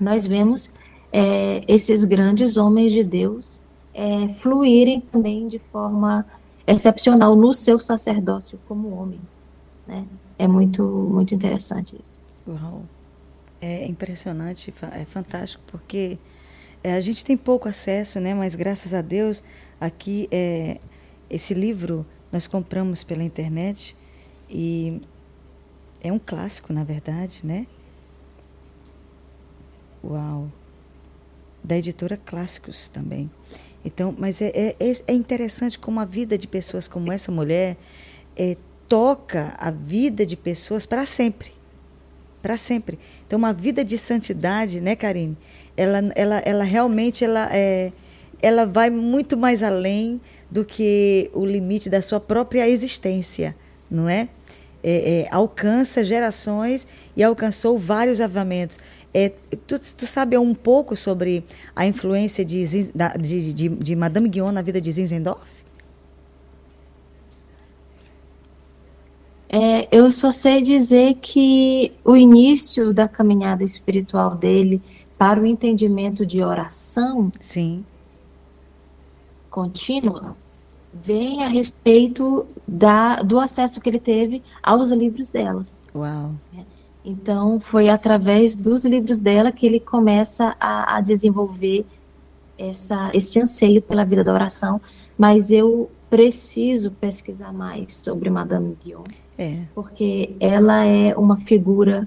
[0.00, 0.70] nós vemos
[1.12, 3.60] é, esses grandes homens de Deus
[3.94, 6.24] é, fluírem também de forma
[6.66, 9.38] excepcional no seu sacerdócio como homens.
[9.86, 10.06] Né?
[10.38, 12.18] É muito, muito interessante isso.
[12.46, 12.82] Uau!
[13.60, 16.18] É impressionante, é fantástico, porque
[16.82, 18.34] é, a gente tem pouco acesso, né?
[18.34, 19.42] mas graças a Deus
[19.80, 20.78] aqui é,
[21.32, 23.96] esse livro nós compramos pela internet
[24.48, 25.00] e
[26.02, 27.66] é um clássico, na verdade, né?
[30.04, 30.50] Uau!
[31.64, 33.30] Da editora Clássicos também.
[33.84, 37.76] Então, mas é, é, é, é interessante como a vida de pessoas como essa mulher
[38.36, 38.56] é,
[38.88, 41.52] toca a vida de pessoas para sempre.
[42.42, 42.98] Para sempre.
[43.26, 45.38] Então, uma vida de santidade, né, Karine?
[45.76, 47.92] Ela, ela, ela realmente ela, é,
[48.42, 50.20] ela vai muito mais além
[50.50, 53.56] do que o limite da sua própria existência,
[53.90, 54.28] não é?
[54.82, 56.86] é, é alcança gerações
[57.16, 58.78] e alcançou vários avamentos.
[59.14, 59.30] É,
[59.66, 61.44] tu, tu sabe um pouco sobre
[61.76, 62.64] a influência de,
[63.20, 65.62] de, de, de Madame Guion na vida de Zinzendorf?
[69.48, 74.80] É, eu só sei dizer que o início da caminhada espiritual dele
[75.18, 77.84] para o entendimento de oração Sim.
[79.52, 80.34] Contínua
[80.92, 85.64] vem a respeito da, do acesso que ele teve aos livros dela.
[85.94, 86.32] Uau!
[87.04, 91.84] Então, foi através dos livros dela que ele começa a, a desenvolver
[92.58, 94.80] essa, esse anseio pela vida da oração,
[95.18, 99.02] mas eu preciso pesquisar mais sobre Madame Guion,
[99.38, 99.60] é.
[99.74, 102.06] porque ela é uma figura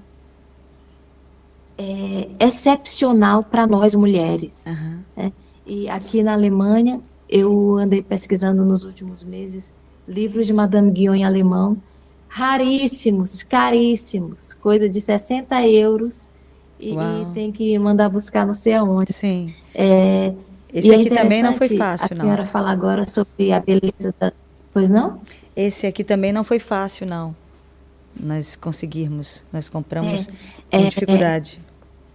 [1.76, 4.66] é, excepcional para nós mulheres.
[4.66, 4.98] Uhum.
[5.16, 5.32] Né?
[5.66, 9.74] E aqui na Alemanha, eu andei pesquisando nos últimos meses
[10.06, 11.76] livros de Madame Guion em alemão,
[12.28, 16.28] raríssimos, caríssimos, coisa de 60 euros,
[16.78, 19.12] e, e tem que mandar buscar não sei aonde.
[19.12, 19.54] Sim.
[19.74, 20.32] É,
[20.72, 22.20] Esse aqui é também não foi fácil, não.
[22.20, 24.32] A senhora falar agora sobre a beleza da...
[24.72, 25.20] Pois não?
[25.56, 27.34] Esse aqui também não foi fácil, não.
[28.18, 30.28] Nós conseguirmos, nós compramos
[30.70, 31.60] é, com é, dificuldade.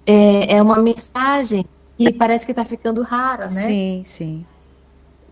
[0.05, 1.65] É, é uma mensagem
[1.97, 3.51] que parece que está ficando rara, né?
[3.51, 4.45] Sim, sim.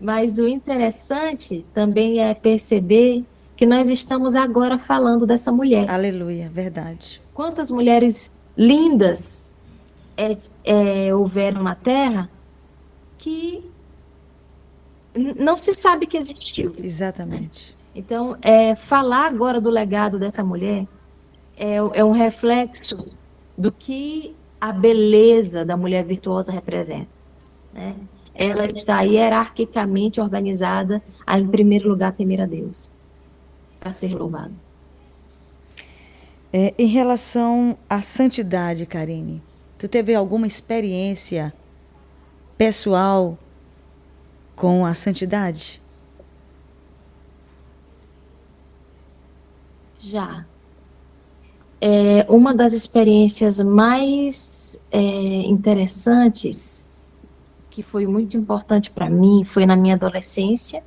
[0.00, 3.24] Mas o interessante também é perceber
[3.56, 5.88] que nós estamos agora falando dessa mulher.
[5.90, 7.20] Aleluia, verdade.
[7.34, 9.50] quantas mulheres lindas
[10.16, 12.30] é, é, houveram na Terra
[13.18, 13.62] que
[15.14, 16.72] não se sabe que existiu.
[16.78, 17.76] Exatamente.
[17.94, 20.86] Então, é, falar agora do legado dessa mulher
[21.56, 23.10] é, é um reflexo
[23.56, 27.08] do que a beleza da mulher virtuosa representa.
[27.72, 27.94] Né?
[28.42, 32.88] Ela está hierarquicamente organizada a, em primeiro lugar, temer a Deus,
[33.78, 34.52] para ser louvada.
[36.50, 39.42] É, em relação à santidade, Karine,
[39.78, 41.52] tu teve alguma experiência
[42.56, 43.38] pessoal
[44.56, 45.80] com a santidade?
[50.00, 50.46] Já.
[51.78, 55.00] É, uma das experiências mais é,
[55.42, 56.89] interessantes,
[57.80, 60.84] que foi muito importante para mim, foi na minha adolescência.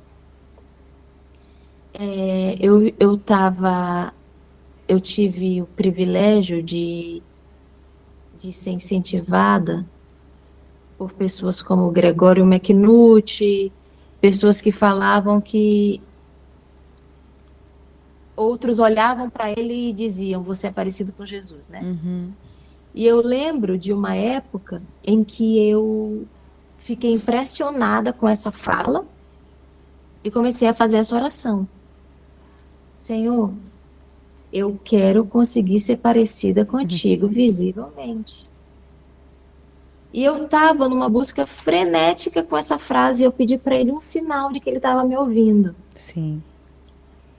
[1.92, 4.12] É, eu eu tava,
[4.86, 7.20] eu tive o privilégio de
[8.38, 9.84] de ser incentivada
[10.96, 13.72] por pessoas como Gregório McNulty,
[14.20, 16.00] pessoas que falavam que
[18.36, 21.80] outros olhavam para ele e diziam: Você é parecido com Jesus, né?
[21.82, 22.30] Uhum.
[22.94, 26.24] E eu lembro de uma época em que eu
[26.84, 29.06] fiquei impressionada com essa fala
[30.22, 31.66] e comecei a fazer essa oração.
[32.94, 33.52] Senhor,
[34.52, 38.48] eu quero conseguir ser parecida contigo visivelmente.
[40.12, 44.00] E eu estava numa busca frenética com essa frase e eu pedi para ele um
[44.00, 45.74] sinal de que ele estava me ouvindo.
[45.94, 46.40] Sim.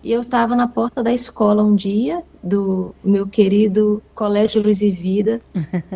[0.03, 4.91] E eu estava na porta da escola um dia, do meu querido Colégio Luz e
[4.91, 5.39] Vida,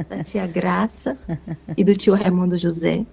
[0.08, 1.18] da tia Graça
[1.76, 3.06] e do tio Raimundo José.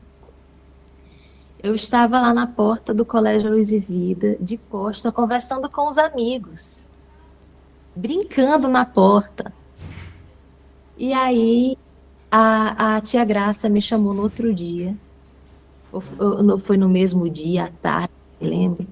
[1.63, 5.99] Eu estava lá na porta do Colégio Luz e Vida, de costa, conversando com os
[5.99, 6.85] amigos,
[7.95, 9.53] brincando na porta.
[10.97, 11.77] E aí
[12.31, 14.95] a, a tia Graça me chamou no outro dia,
[15.93, 18.87] ou, ou, foi no mesmo dia, à tarde, lembro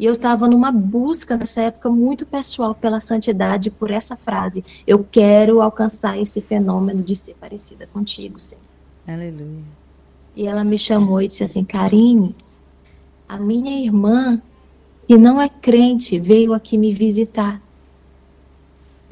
[0.00, 5.04] e eu estava numa busca nessa época muito pessoal pela santidade, por essa frase: Eu
[5.04, 8.64] quero alcançar esse fenômeno de ser parecida contigo, Senhor.
[9.06, 9.79] Aleluia.
[10.34, 12.34] E ela me chamou e disse assim: Karine,
[13.28, 14.40] a minha irmã,
[15.06, 17.60] que não é crente, veio aqui me visitar.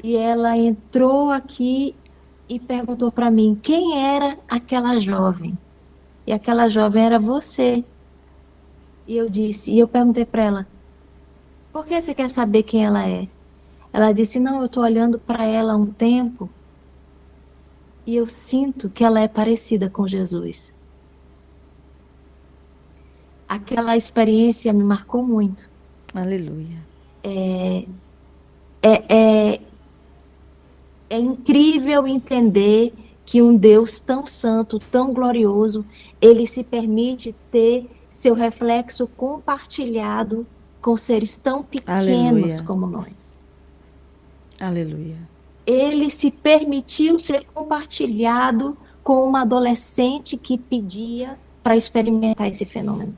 [0.03, 1.95] E ela entrou aqui
[2.47, 5.57] e perguntou para mim quem era aquela jovem.
[6.25, 7.83] E aquela jovem era você.
[9.07, 10.67] E eu disse, e eu perguntei para ela:
[11.71, 13.27] por que você quer saber quem ela é?
[13.93, 16.49] Ela disse: Não, eu estou olhando para ela há um tempo
[18.05, 20.73] e eu sinto que ela é parecida com Jesus.
[23.49, 25.67] Aquela experiência me marcou muito.
[26.13, 26.77] Aleluia.
[27.23, 27.85] É,
[28.79, 29.61] é, é,
[31.09, 32.93] é incrível entender
[33.25, 35.83] que um Deus tão santo, tão glorioso,
[36.21, 40.45] ele se permite ter seu reflexo compartilhado
[40.79, 42.63] com seres tão pequenos Aleluia.
[42.63, 43.41] como nós.
[44.59, 45.17] Aleluia.
[45.65, 53.17] Ele se permitiu ser compartilhado com uma adolescente que pedia para experimentar esse fenômeno.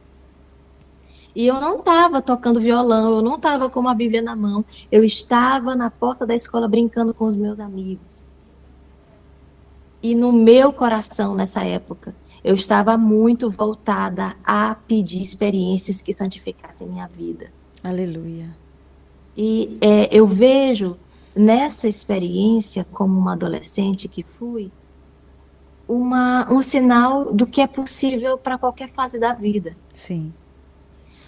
[1.36, 5.04] E eu não estava tocando violão, eu não estava com uma Bíblia na mão, eu
[5.04, 8.30] estava na porta da escola brincando com os meus amigos.
[10.04, 12.14] E no meu coração, nessa época,
[12.44, 17.52] eu estava muito voltada a pedir experiências que santificassem minha vida.
[17.84, 18.50] Aleluia.
[19.38, 20.98] E é, eu vejo
[21.36, 24.72] nessa experiência, como uma adolescente que fui,
[25.88, 29.76] uma, um sinal do que é possível para qualquer fase da vida.
[29.94, 30.34] Sim.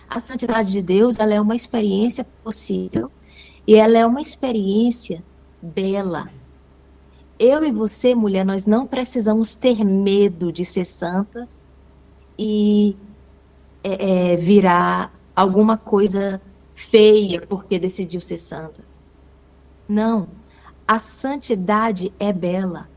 [0.10, 3.12] A santidade de Deus, ela é uma experiência possível
[3.66, 5.24] e ela é uma experiência
[5.62, 6.30] bela,
[7.40, 11.68] eu e você, mulher, nós não precisamos ter medo de ser santas
[12.38, 12.96] e
[13.84, 16.42] é, é, virar alguma coisa
[16.76, 18.82] feia porque decidiu ser santa.
[19.90, 20.28] Não.
[20.88, 22.88] A santidade é bela.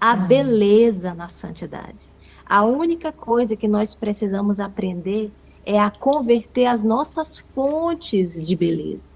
[0.00, 0.16] A ah.
[0.16, 2.12] beleza na santidade.
[2.44, 5.32] A única coisa que nós precisamos aprender
[5.64, 9.08] é a converter as nossas fontes de beleza.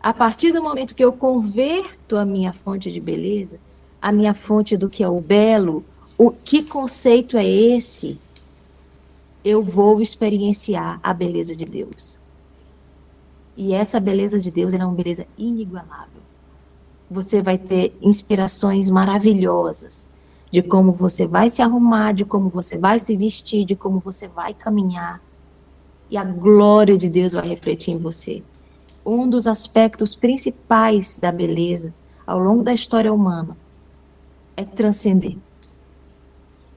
[0.00, 3.58] A partir do momento que eu converto a minha fonte de beleza,
[4.00, 5.84] a minha fonte do que é o belo,
[6.16, 8.18] o que conceito é esse?
[9.44, 12.18] Eu vou experienciar a beleza de Deus.
[13.56, 16.22] E essa beleza de Deus é uma beleza inigualável.
[17.10, 20.08] Você vai ter inspirações maravilhosas
[20.52, 24.28] de como você vai se arrumar, de como você vai se vestir, de como você
[24.28, 25.20] vai caminhar.
[26.10, 28.42] E a glória de Deus vai refletir em você
[29.04, 31.94] um dos aspectos principais da beleza,
[32.26, 33.56] ao longo da história humana
[34.58, 35.36] é transcender,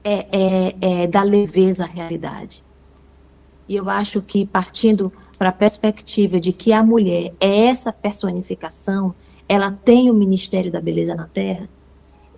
[0.04, 2.62] é, é, é dar leveza à realidade.
[3.68, 9.12] E eu acho que partindo para a perspectiva de que a mulher é essa personificação,
[9.48, 11.68] ela tem o ministério da beleza na Terra,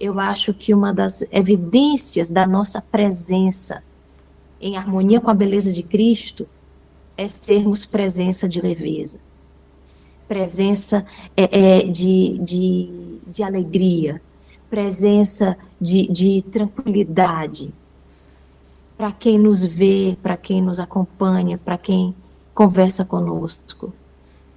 [0.00, 3.84] eu acho que uma das evidências da nossa presença
[4.58, 6.48] em harmonia com a beleza de Cristo
[7.16, 9.18] é sermos presença de leveza,
[10.26, 11.06] presença
[11.36, 14.20] é, é, de, de, de alegria,
[14.68, 17.72] presença de, de tranquilidade
[18.96, 22.14] para quem nos vê, para quem nos acompanha, para quem
[22.54, 23.92] conversa conosco.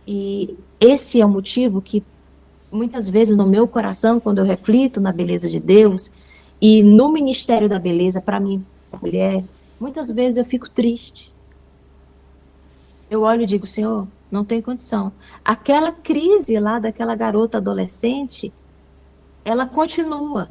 [0.07, 2.03] E esse é o motivo que
[2.71, 6.11] muitas vezes no meu coração, quando eu reflito na beleza de Deus
[6.61, 8.63] e no ministério da beleza, para mim,
[9.01, 9.43] mulher,
[9.79, 11.31] muitas vezes eu fico triste.
[13.09, 15.11] Eu olho e digo, Senhor, não tem condição.
[15.43, 18.53] Aquela crise lá daquela garota adolescente,
[19.45, 20.49] ela continua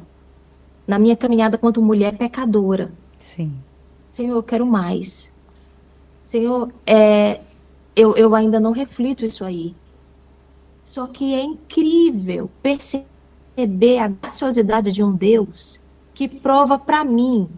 [0.87, 2.91] na minha caminhada quanto mulher pecadora.
[3.17, 3.53] Sim.
[4.07, 5.31] Senhor, eu quero mais.
[6.25, 7.41] Senhor, é,
[7.95, 9.75] eu, eu ainda não reflito isso aí.
[10.83, 15.79] Só que é incrível perceber a graciosidade de um Deus
[16.13, 17.49] que prova para mim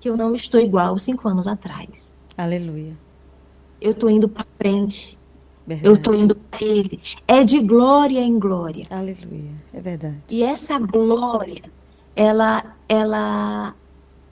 [0.00, 2.14] que eu não estou igual cinco anos atrás.
[2.36, 2.94] Aleluia.
[3.80, 5.18] Eu estou indo para frente.
[5.66, 5.88] Verdade.
[5.88, 7.00] Eu estou indo para Ele.
[7.26, 8.84] É de glória em glória.
[8.90, 9.52] Aleluia.
[9.72, 10.22] É verdade.
[10.30, 11.62] E essa glória,
[12.16, 13.74] ela, ela,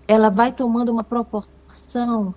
[0.08, 2.34] ela vai tomando uma proporção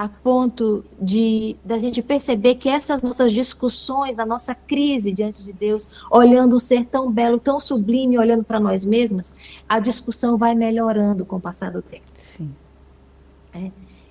[0.00, 5.52] a ponto de da gente perceber que essas nossas discussões, a nossa crise diante de
[5.52, 9.34] Deus, olhando um ser tão belo, tão sublime, olhando para nós mesmas,
[9.68, 12.06] a discussão vai melhorando com o passar do tempo.
[12.14, 12.50] Sim.
[13.52, 13.70] É.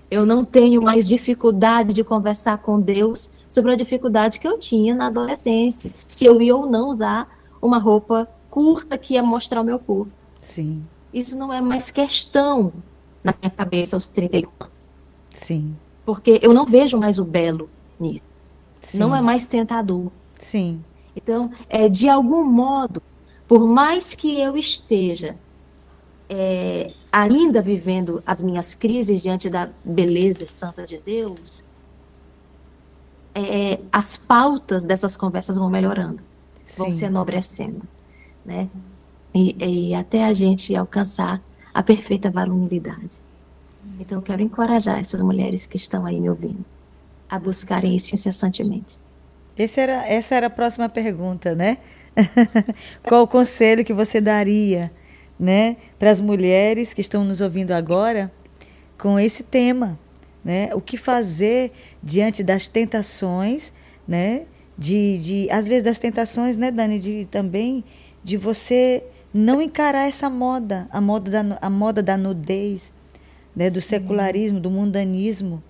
[0.09, 4.95] Eu não tenho mais dificuldade de conversar com Deus sobre a dificuldade que eu tinha
[4.95, 7.29] na adolescência, se eu ia ou não usar
[7.61, 10.11] uma roupa curta que ia mostrar o meu corpo.
[10.41, 10.83] Sim.
[11.13, 12.73] Isso não é mais questão
[13.23, 14.97] na minha cabeça aos 31 anos.
[15.29, 15.75] Sim.
[16.05, 18.23] Porque eu não vejo mais o belo nisso.
[18.81, 18.99] Sim.
[18.99, 20.11] Não é mais tentador.
[20.39, 20.83] Sim.
[21.15, 23.01] Então, é, de algum modo,
[23.47, 25.35] por mais que eu esteja
[26.29, 31.63] é, ainda vivendo as minhas crises diante da beleza santa de Deus,
[33.33, 36.19] é, as pautas dessas conversas vão melhorando,
[36.63, 36.83] Sim.
[36.83, 37.81] vão se enobrecendo,
[38.45, 38.69] né?
[39.33, 41.41] E, e até a gente alcançar
[41.73, 43.19] a perfeita varonilidade.
[43.99, 46.63] Então, eu quero encorajar essas mulheres que estão aí me ouvindo
[47.29, 48.97] a buscarem isso incessantemente.
[49.57, 51.77] Esse era, essa era a próxima pergunta, né?
[53.07, 54.91] Qual o conselho que você daria,
[55.39, 58.31] né, para as mulheres que estão nos ouvindo agora
[58.97, 59.97] com esse tema,
[60.43, 60.69] né?
[60.73, 61.71] O que fazer
[62.03, 63.71] diante das tentações,
[64.07, 64.43] né?
[64.77, 67.83] De, de às vezes das tentações, né, Dani, de também
[68.23, 72.93] de você não encarar essa moda, a moda da, a moda da nudez,
[73.55, 75.63] né, do secularismo, do mundanismo,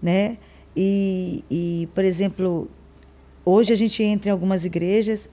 [0.00, 0.38] né?
[0.76, 2.70] E, e, por exemplo,
[3.44, 5.28] hoje a gente entra em algumas igrejas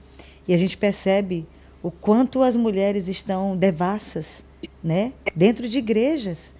[0.46, 1.46] e a gente percebe
[1.82, 4.44] o quanto as mulheres estão devassas,
[4.82, 6.54] né, dentro de igrejas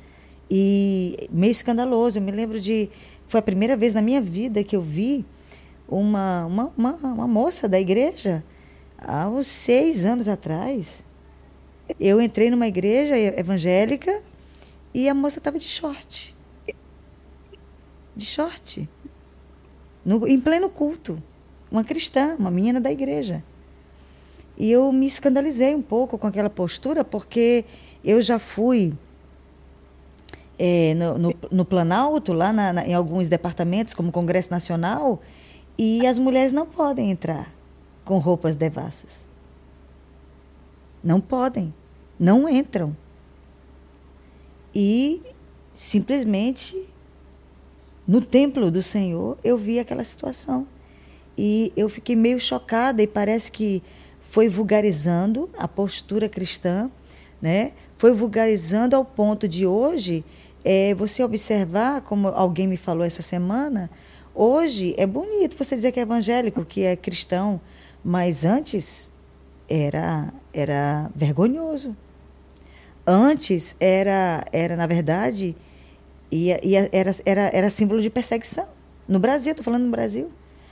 [0.50, 2.18] e meio escandaloso.
[2.18, 2.88] Eu me lembro de
[3.28, 5.24] foi a primeira vez na minha vida que eu vi
[5.88, 8.42] uma uma, uma, uma moça da igreja
[8.98, 11.04] há uns seis anos atrás.
[11.98, 14.20] Eu entrei numa igreja evangélica
[14.94, 16.36] e a moça estava de short.
[18.14, 18.88] De short.
[20.04, 21.16] No, em pleno culto.
[21.70, 23.44] Uma cristã, uma menina da igreja.
[24.60, 27.64] E eu me escandalizei um pouco com aquela postura, porque
[28.04, 28.92] eu já fui
[30.58, 35.22] é, no, no, no, Planalto, lá na, na, em alguns departamentos, como Congresso Nacional,
[35.78, 37.50] e as mulheres não podem entrar
[38.04, 39.26] com roupas devassas.
[41.02, 41.72] Não podem.
[42.18, 42.94] Não entram.
[44.74, 45.22] E
[45.72, 46.86] simplesmente
[48.06, 50.66] no templo do Senhor eu vi aquela situação.
[51.38, 53.82] E eu fiquei meio chocada e parece que
[54.30, 56.88] foi vulgarizando a postura cristã,
[57.42, 57.72] né?
[57.98, 60.24] Foi vulgarizando ao ponto de hoje
[60.64, 63.90] é, você observar, como alguém me falou essa semana,
[64.32, 67.60] hoje é bonito você dizer que é evangélico, que é cristão,
[68.04, 69.10] mas antes
[69.68, 71.96] era era vergonhoso.
[73.04, 75.56] Antes era, era na verdade,
[76.92, 78.68] era, era, era símbolo de perseguição.
[79.08, 80.30] No Brasil, estou falando no Brasil.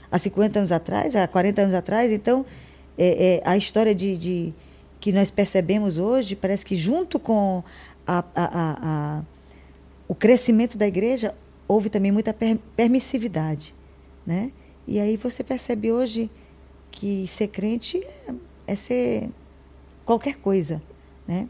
[0.09, 2.09] Há 50 anos atrás, há 40 anos atrás.
[2.09, 2.45] Então,
[2.99, 4.53] é, é, a história de, de,
[4.99, 7.63] que nós percebemos hoje, parece que junto com
[8.05, 8.49] a, a,
[9.15, 9.23] a,
[10.07, 11.33] o crescimento da igreja,
[11.67, 13.73] houve também muita per, permissividade.
[14.27, 14.51] Né?
[14.85, 16.29] E aí você percebe hoje
[16.91, 18.33] que ser crente é,
[18.67, 19.29] é ser
[20.05, 20.81] qualquer coisa,
[21.27, 21.47] né?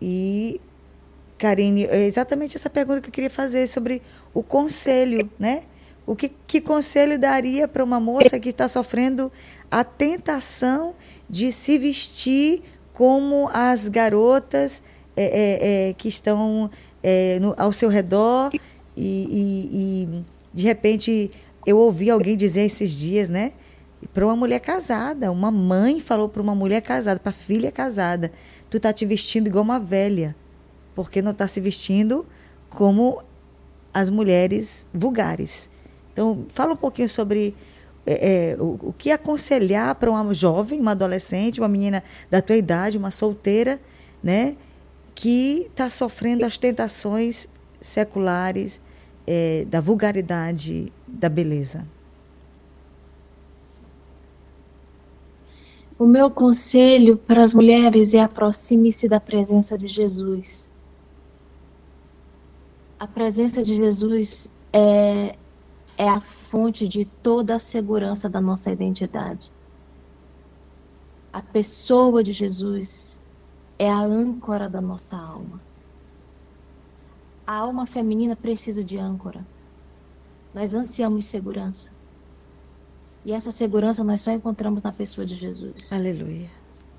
[0.00, 0.60] E
[1.36, 4.00] Karine, é exatamente essa pergunta que eu queria fazer sobre
[4.32, 5.64] o conselho, né?
[6.08, 9.30] O que, que conselho daria para uma moça que está sofrendo
[9.70, 10.94] a tentação
[11.28, 12.62] de se vestir
[12.94, 14.82] como as garotas
[15.14, 16.70] é, é, é, que estão
[17.02, 18.58] é, no, ao seu redor e,
[18.96, 21.30] e, e, de repente
[21.66, 23.52] eu ouvi alguém dizer esses dias, né?
[24.14, 28.32] Para uma mulher casada, uma mãe falou para uma mulher casada, para filha casada,
[28.70, 30.34] tu tá te vestindo igual uma velha,
[30.94, 32.24] porque não está se vestindo
[32.70, 33.22] como
[33.92, 35.68] as mulheres vulgares.
[36.18, 37.54] Então, fala um pouquinho sobre
[38.04, 42.56] é, é, o, o, que aconselhar para uma jovem, uma adolescente, uma menina da tua
[42.56, 43.80] idade, uma solteira,
[44.20, 44.56] né,
[45.14, 47.46] que está sofrendo as tentações
[47.80, 48.80] seculares
[49.28, 51.86] é, da vulgaridade da beleza.
[55.96, 60.68] O meu conselho para as mulheres é aproxime-se da presença de Jesus.
[62.98, 65.36] A presença de Jesus é,
[65.98, 69.50] é a fonte de toda a segurança da nossa identidade.
[71.32, 73.18] A pessoa de Jesus
[73.76, 75.60] é a âncora da nossa alma.
[77.44, 79.44] A alma feminina precisa de âncora.
[80.54, 81.90] Nós ansiamos segurança.
[83.24, 85.92] E essa segurança nós só encontramos na pessoa de Jesus.
[85.92, 86.48] Aleluia.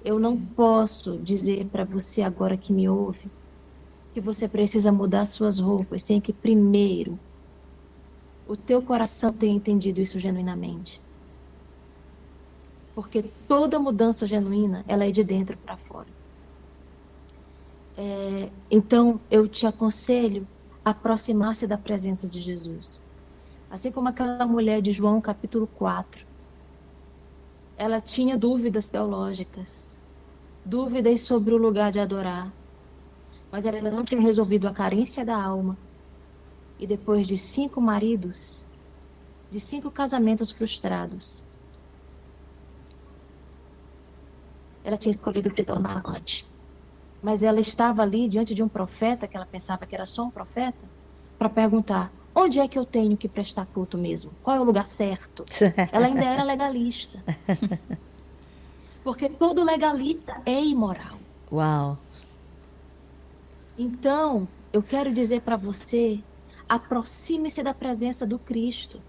[0.03, 3.31] Eu não posso dizer para você agora que me ouve
[4.13, 7.17] que você precisa mudar suas roupas sem que primeiro
[8.49, 10.99] o teu coração tenha entendido isso genuinamente.
[12.95, 16.07] Porque toda mudança genuína, ela é de dentro para fora.
[17.95, 20.47] É, então, eu te aconselho
[20.83, 22.99] a aproximar-se da presença de Jesus.
[23.69, 26.25] Assim como aquela mulher de João capítulo 4.
[27.77, 29.95] Ela tinha dúvidas teológicas,
[30.65, 32.51] dúvidas sobre o lugar de adorar,
[33.51, 35.77] mas ela não tinha resolvido a carência da alma.
[36.79, 38.63] E depois de cinco maridos,
[39.51, 41.43] de cinco casamentos frustrados,
[44.83, 46.45] ela tinha escolhido se tornar amante.
[47.21, 50.31] Mas ela estava ali diante de um profeta, que ela pensava que era só um
[50.31, 50.77] profeta,
[51.37, 54.31] para perguntar: Onde é que eu tenho que prestar culto mesmo?
[54.41, 55.43] Qual é o lugar certo?
[55.91, 57.21] Ela ainda era legalista.
[59.03, 61.17] Porque todo legalista é imoral.
[61.51, 61.97] Uau.
[63.77, 66.19] Então, eu quero dizer para você,
[66.69, 69.01] aproxime-se da presença do Cristo.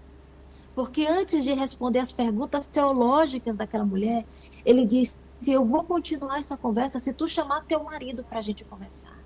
[0.73, 4.25] Porque antes de responder as perguntas teológicas daquela mulher,
[4.65, 5.15] ele disse:
[5.47, 9.17] Eu vou continuar essa conversa se tu chamar teu marido para a gente conversar.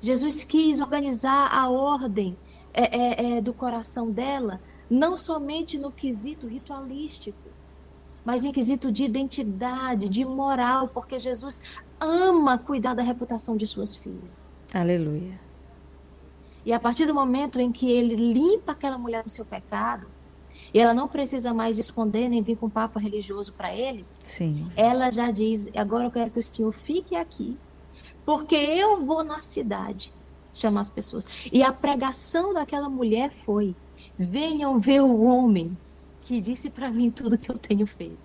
[0.00, 2.36] Jesus quis organizar a ordem
[2.72, 7.38] é, é, é, do coração dela, não somente no quesito ritualístico,
[8.24, 11.60] mas em quesito de identidade, de moral, porque Jesus
[11.98, 14.52] ama cuidar da reputação de suas filhas.
[14.74, 15.45] Aleluia.
[16.66, 20.08] E a partir do momento em que ele limpa aquela mulher do seu pecado,
[20.74, 24.68] e ela não precisa mais esconder nem vir com papo religioso para ele, Sim.
[24.74, 27.56] ela já diz: agora eu quero que o senhor fique aqui,
[28.24, 30.12] porque eu vou na cidade
[30.52, 31.24] chamar as pessoas.
[31.52, 33.72] E a pregação daquela mulher foi:
[34.18, 35.78] venham ver o homem
[36.24, 38.18] que disse para mim tudo que eu tenho feito.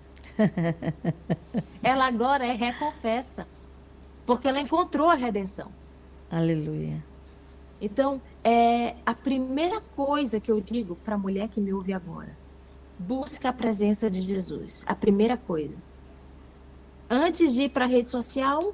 [1.80, 3.46] ela agora é reconfessa,
[4.26, 5.70] porque ela encontrou a redenção.
[6.28, 7.11] Aleluia.
[7.82, 12.38] Então, é a primeira coisa que eu digo para a mulher que me ouve agora:
[12.96, 14.84] busca a presença de Jesus.
[14.86, 15.74] A primeira coisa.
[17.10, 18.72] Antes de ir para a rede social,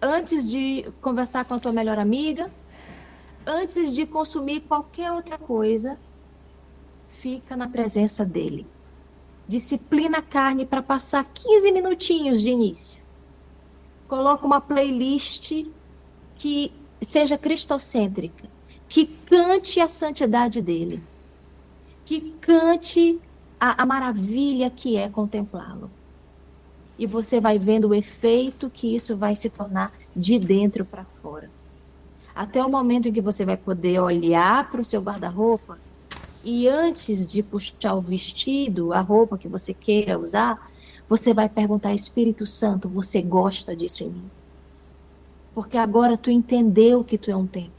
[0.00, 2.50] antes de conversar com a tua melhor amiga,
[3.46, 5.98] antes de consumir qualquer outra coisa,
[7.08, 8.66] fica na presença dele.
[9.48, 13.00] Disciplina a carne para passar 15 minutinhos de início.
[14.06, 15.64] Coloca uma playlist
[16.36, 18.44] que seja cristocêntrica,
[18.88, 21.02] que cante a santidade dele,
[22.04, 23.20] que cante
[23.58, 25.90] a, a maravilha que é contemplá-lo
[26.98, 31.50] e você vai vendo o efeito que isso vai se tornar de dentro para fora.
[32.34, 35.78] Até o momento em que você vai poder olhar para o seu guarda-roupa
[36.44, 40.70] e antes de puxar o vestido, a roupa que você queira usar,
[41.08, 44.30] você vai perguntar: Espírito Santo, você gosta disso em mim?
[45.54, 47.72] Porque agora tu entendeu que tu é um templo.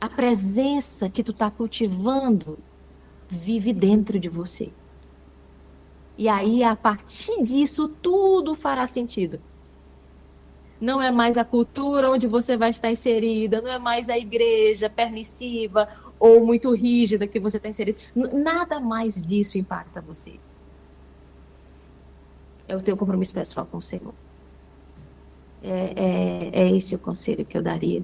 [0.00, 2.58] A presença que tu está cultivando
[3.28, 4.72] vive dentro de você.
[6.16, 9.40] E aí, a partir disso, tudo fará sentido.
[10.80, 14.88] Não é mais a cultura onde você vai estar inserida, não é mais a igreja
[14.88, 15.88] permissiva,
[16.18, 17.98] ou muito rígida que você está inserido.
[18.14, 20.38] Nada mais disso impacta você.
[22.68, 24.14] É o teu compromisso pessoal com o Senhor.
[25.62, 28.02] É, é, é esse o conselho que eu daria.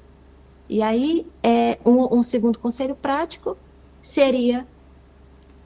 [0.69, 3.57] E aí, é, um, um segundo conselho prático
[4.03, 4.67] seria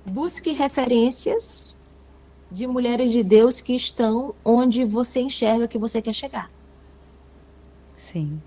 [0.05, 1.77] busque referências
[2.51, 6.51] de mulheres de Deus que estão onde você enxerga que você quer chegar.
[7.97, 8.41] Sim.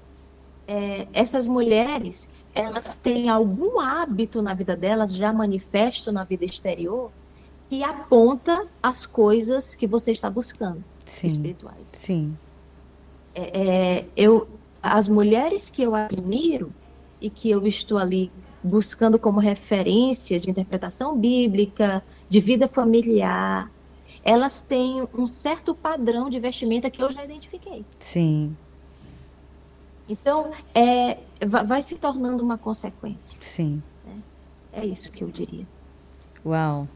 [0.68, 7.12] É, essas mulheres, elas têm algum hábito na vida delas, já manifesto na vida exterior,
[7.70, 11.28] que aponta as coisas que você está buscando, Sim.
[11.28, 11.88] espirituais.
[11.88, 12.38] Sim.
[13.36, 14.48] É, é, eu,
[14.82, 16.72] as mulheres que eu admiro
[17.20, 18.32] e que eu estou ali
[18.62, 23.72] buscando como referência de interpretação bíblica, de vida familiar,
[24.24, 27.86] elas têm um certo padrão de vestimenta que eu já identifiquei.
[28.00, 28.56] Sim.
[30.08, 31.18] Então, é,
[31.66, 33.38] vai se tornando uma consequência.
[33.42, 33.82] Sim.
[34.06, 34.16] Né?
[34.72, 35.66] É isso que eu diria.
[36.46, 36.88] Uau.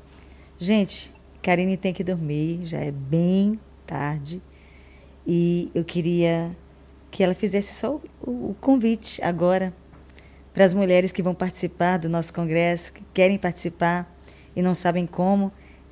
[0.58, 4.42] Gente, Karine tem que dormir, já é bem tarde.
[5.28, 6.56] E eu queria
[7.12, 9.74] que ela fizesse só o, o convite agora
[10.54, 14.10] para as mulheres que vão participar do nosso congresso, que querem participar
[14.56, 15.52] e não sabem como.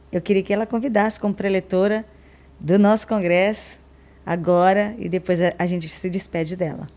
[0.10, 2.06] Eu queria que ela convidasse como preletora
[2.58, 3.80] do nosso congresso
[4.26, 6.88] agora e depois a, a gente se despede dela.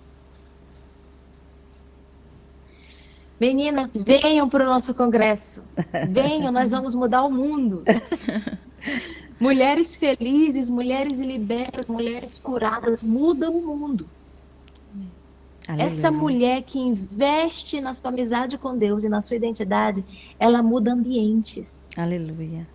[3.40, 5.62] Meninas, venham para o nosso congresso.
[6.10, 7.84] Venham, nós vamos mudar o mundo.
[9.40, 14.08] mulheres felizes, mulheres libertas, mulheres curadas mudam o mundo.
[15.66, 15.86] Aleluia.
[15.86, 20.02] Essa mulher que investe na sua amizade com Deus e na sua identidade,
[20.38, 21.90] ela muda ambientes.
[21.94, 22.66] Aleluia.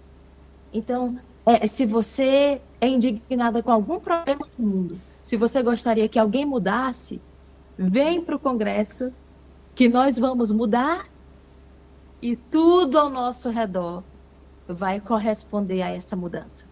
[0.72, 6.20] Então, é, se você é indignada com algum problema no mundo, se você gostaria que
[6.20, 7.20] alguém mudasse,
[7.78, 9.12] vem para o congresso
[9.74, 11.08] que nós vamos mudar
[12.22, 14.04] e tudo ao nosso redor
[14.68, 16.66] vai corresponder a essa mudança.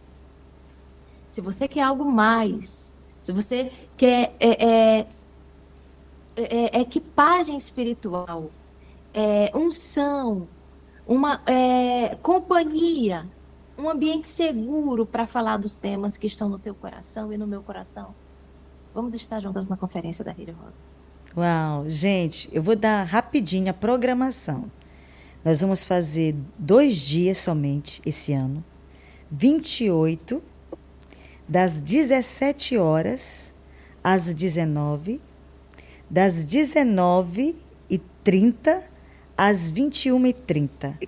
[1.29, 5.07] Se você quer algo mais, se você quer é, é,
[6.35, 8.51] é, é equipagem espiritual,
[9.13, 10.47] é, unção,
[11.07, 13.27] uma é, companhia,
[13.77, 17.61] um ambiente seguro para falar dos temas que estão no teu coração e no meu
[17.61, 18.13] coração,
[18.93, 20.83] vamos estar juntas na conferência da Rede Rosa.
[21.35, 24.69] Uau, gente, eu vou dar rapidinho a programação.
[25.43, 28.63] Nós vamos fazer dois dias somente esse ano,
[29.31, 30.41] 28,
[31.47, 33.53] das 17 horas
[34.03, 35.19] às 19,
[36.07, 37.55] das 19
[37.89, 38.83] e 30
[39.35, 40.99] às 21 e 30.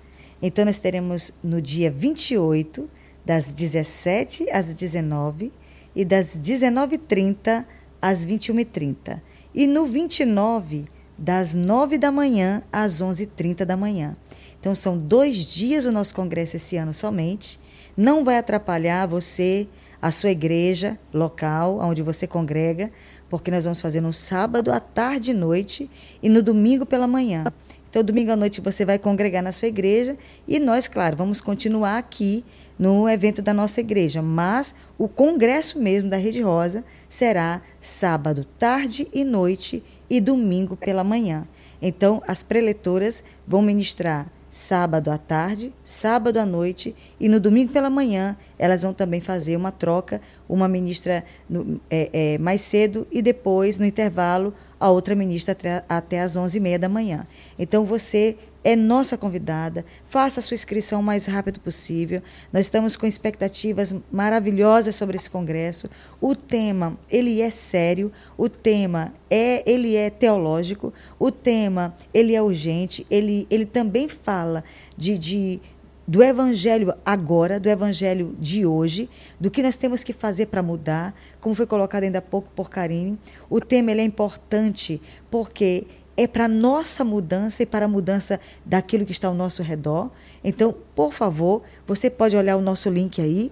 [0.42, 2.90] Então, nós teremos no dia 28,
[3.24, 5.52] das 17 às 19
[5.94, 7.64] e das 19h30
[8.02, 9.20] às 21h30.
[9.54, 14.16] E no 29, das 9 da manhã às 11h30 da manhã.
[14.64, 17.60] Então, são dois dias o nosso congresso esse ano somente.
[17.94, 19.68] Não vai atrapalhar você,
[20.00, 22.90] a sua igreja local, onde você congrega,
[23.28, 25.90] porque nós vamos fazer no sábado à tarde e noite
[26.22, 27.44] e no domingo pela manhã.
[27.90, 30.16] Então, domingo à noite você vai congregar na sua igreja
[30.48, 32.42] e nós, claro, vamos continuar aqui
[32.78, 39.08] no evento da nossa igreja, mas o congresso mesmo da Rede Rosa será sábado, tarde
[39.12, 41.46] e noite e domingo pela manhã.
[41.82, 47.90] Então, as preletoras vão ministrar sábado à tarde, sábado à noite e no domingo pela
[47.90, 53.20] manhã elas vão também fazer uma troca, uma ministra no, é, é, mais cedo e
[53.20, 57.26] depois, no intervalo, a outra ministra até, até às 11h30 da manhã.
[57.58, 59.84] Então, você é nossa convidada.
[60.08, 62.22] Faça a sua inscrição o mais rápido possível.
[62.50, 65.88] Nós estamos com expectativas maravilhosas sobre esse congresso.
[66.20, 72.40] O tema, ele é sério, o tema é, ele é teológico, o tema, ele é
[72.40, 74.64] urgente, ele, ele também fala
[74.96, 75.60] de, de
[76.06, 79.08] do evangelho agora, do evangelho de hoje,
[79.40, 82.68] do que nós temos que fazer para mudar, como foi colocado ainda há pouco por
[82.68, 83.18] Karine.
[83.48, 85.00] O tema ele é importante
[85.30, 85.86] porque
[86.16, 90.10] é para nossa mudança e para a mudança daquilo que está ao nosso redor.
[90.42, 93.50] Então, por favor, você pode olhar o nosso link aí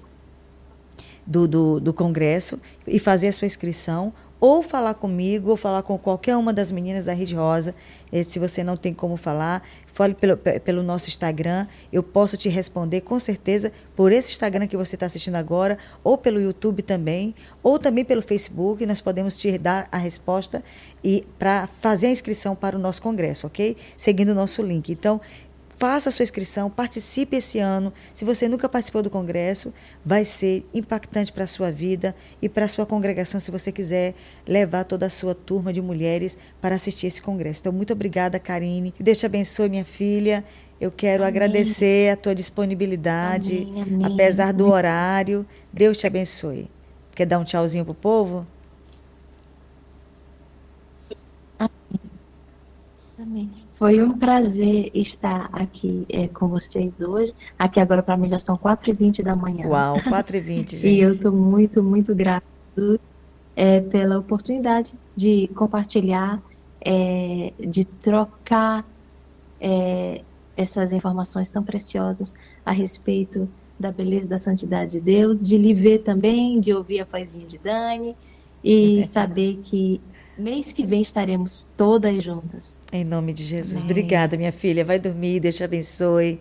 [1.27, 5.97] do, do, do Congresso e fazer a sua inscrição ou falar comigo, ou falar com
[5.97, 7.76] qualquer uma das meninas da Rede Rosa.
[8.11, 11.68] Eh, se você não tem como falar, fale pelo, pelo nosso Instagram.
[11.93, 16.18] Eu posso te responder com certeza por esse Instagram que você está assistindo agora, ou
[16.18, 18.84] pelo YouTube também, ou também pelo Facebook.
[18.84, 20.64] Nós podemos te dar a resposta
[21.05, 23.76] e para fazer a inscrição para o nosso congresso, ok?
[23.97, 24.90] Seguindo o nosso link.
[24.90, 25.20] Então,
[25.83, 27.93] faça a sua inscrição, participe esse ano.
[28.14, 29.74] Se você nunca participou do congresso,
[30.05, 34.14] vai ser impactante para a sua vida e para a sua congregação, se você quiser
[34.47, 37.62] levar toda a sua turma de mulheres para assistir esse congresso.
[37.62, 38.93] Então, muito obrigada, Karine.
[38.93, 40.45] Que Deus te abençoe, minha filha.
[40.80, 41.30] Eu quero amém.
[41.30, 44.07] agradecer a tua disponibilidade, amém, amém.
[44.07, 45.45] apesar do horário.
[45.72, 46.70] Deus te abençoe.
[47.12, 48.47] Quer dar um tchauzinho pro povo?
[53.18, 53.62] Amém.
[53.83, 57.35] Foi um prazer estar aqui é, com vocês hoje.
[57.59, 59.66] Aqui agora para mim já são 4h20 da manhã.
[59.66, 60.87] Uau, 4h20, gente.
[60.87, 62.47] e eu estou muito, muito grata
[63.57, 66.41] é, pela oportunidade de compartilhar,
[66.80, 68.87] é, de trocar
[69.61, 70.20] é,
[70.57, 73.49] essas informações tão preciosas a respeito
[73.80, 77.59] da beleza da santidade de Deus, de lhe ver também, de ouvir a vozinha de
[77.59, 78.14] Dani
[78.62, 80.01] e saber que
[80.43, 82.80] mês que vem estaremos todas juntas.
[82.93, 83.80] Em nome de Jesus.
[83.80, 83.90] Amém.
[83.90, 84.84] Obrigada, minha filha.
[84.84, 86.40] Vai dormir, Deus te abençoe.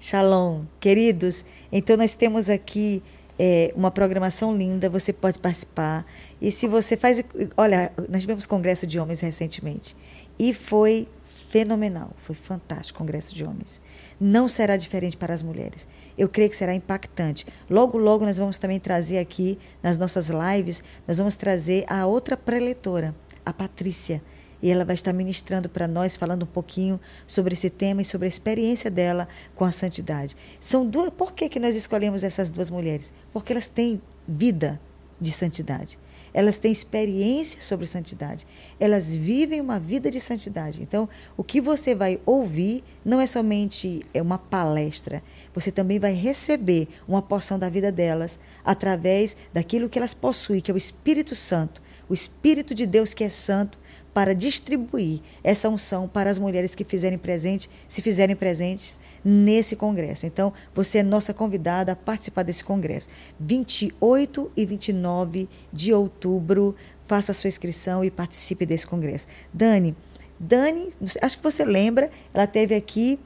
[0.00, 0.64] Shalom.
[0.80, 3.02] Queridos, então nós temos aqui
[3.38, 6.06] é, uma programação linda, você pode participar.
[6.40, 7.22] E se você faz.
[7.56, 9.94] Olha, nós tivemos congresso de homens recentemente.
[10.38, 11.06] E foi
[11.48, 13.80] fenomenal, foi fantástico o Congresso de Homens.
[14.20, 15.86] Não será diferente para as mulheres.
[16.18, 17.46] Eu creio que será impactante.
[17.70, 22.36] Logo, logo nós vamos também trazer aqui nas nossas lives, nós vamos trazer a outra
[22.36, 23.14] preletora,
[23.46, 24.20] a Patrícia.
[24.60, 28.26] E ela vai estar ministrando para nós, falando um pouquinho sobre esse tema e sobre
[28.26, 30.36] a experiência dela com a santidade.
[30.58, 31.10] São duas.
[31.10, 33.12] Por que, que nós escolhemos essas duas mulheres?
[33.32, 34.80] Porque elas têm vida
[35.20, 35.98] de santidade
[36.36, 38.46] elas têm experiência sobre santidade,
[38.78, 40.82] elas vivem uma vida de santidade.
[40.82, 45.22] Então, o que você vai ouvir não é somente é uma palestra,
[45.54, 50.70] você também vai receber uma porção da vida delas através daquilo que elas possuem, que
[50.70, 53.78] é o Espírito Santo, o Espírito de Deus que é santo
[54.16, 60.24] para distribuir essa unção para as mulheres que fizerem presente, se fizerem presentes nesse congresso.
[60.24, 63.10] Então, você é nossa convidada a participar desse congresso.
[63.38, 66.74] 28 e 29 de outubro,
[67.06, 69.26] faça a sua inscrição e participe desse congresso.
[69.52, 69.94] Dani,
[70.40, 70.88] Dani,
[71.20, 73.18] acho que você lembra, ela teve aqui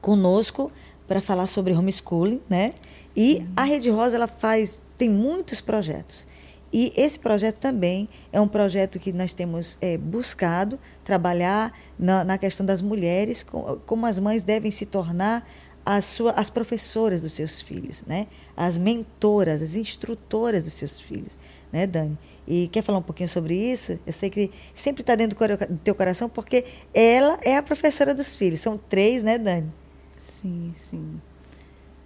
[0.00, 0.70] conosco
[1.06, 2.72] para falar sobre homeschooling, né?
[3.16, 6.26] E a Rede Rosa ela faz tem muitos projetos.
[6.78, 12.36] E esse projeto também é um projeto que nós temos é, buscado trabalhar na, na,
[12.36, 15.48] questão das mulheres, com, como as mães devem se tornar
[15.86, 18.26] as, sua, as professoras dos seus filhos, né?
[18.54, 21.38] as mentoras, as instrutoras dos seus filhos,
[21.72, 22.18] né, Dani?
[22.46, 23.98] E quer falar um pouquinho sobre isso?
[24.06, 28.36] Eu sei que sempre está dentro do teu coração, porque ela é a professora dos
[28.36, 28.60] filhos.
[28.60, 29.72] São três, né, Dani?
[30.42, 31.22] Sim, sim.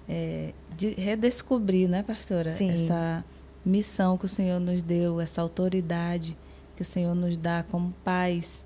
[0.09, 2.53] É, de redescobrir, né, pastora?
[2.53, 2.85] Sim.
[2.85, 3.25] Essa
[3.65, 6.37] missão que o Senhor nos deu, essa autoridade
[6.77, 8.65] que o Senhor nos dá como pais,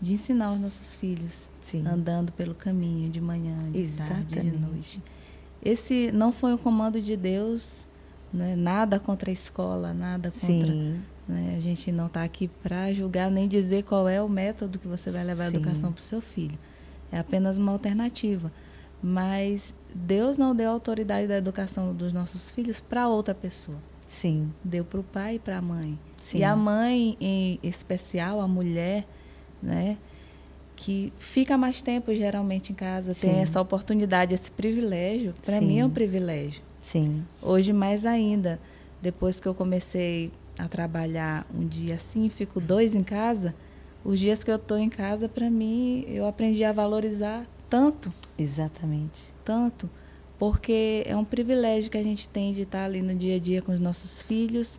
[0.00, 1.84] de ensinar os nossos filhos Sim.
[1.86, 4.34] andando pelo caminho de manhã, de Exatamente.
[4.34, 5.02] tarde, de noite.
[5.64, 7.88] Esse não foi o comando de Deus,
[8.32, 8.54] né?
[8.54, 10.72] nada contra a escola, nada contra.
[11.26, 11.54] Né?
[11.56, 15.10] A gente não está aqui para julgar nem dizer qual é o método que você
[15.10, 15.56] vai levar Sim.
[15.56, 16.58] a educação para o seu filho.
[17.10, 18.52] É apenas uma alternativa.
[19.02, 23.78] Mas Deus não deu a autoridade da educação dos nossos filhos para outra pessoa.
[24.06, 24.52] Sim.
[24.62, 25.98] Deu para o pai e para a mãe.
[26.20, 26.38] Sim.
[26.38, 29.06] E a mãe, em especial, a mulher,
[29.62, 29.96] né?
[30.74, 33.30] Que fica mais tempo geralmente em casa, Sim.
[33.30, 35.32] tem essa oportunidade, esse privilégio.
[35.44, 36.62] Para mim é um privilégio.
[36.80, 37.24] Sim.
[37.42, 38.60] Hoje mais ainda,
[39.00, 43.54] depois que eu comecei a trabalhar um dia assim, fico dois em casa.
[44.04, 48.12] Os dias que eu estou em casa, para mim, eu aprendi a valorizar tanto.
[48.38, 49.34] Exatamente.
[49.44, 49.90] Tanto
[50.38, 53.62] porque é um privilégio que a gente tem de estar ali no dia a dia
[53.62, 54.78] com os nossos filhos,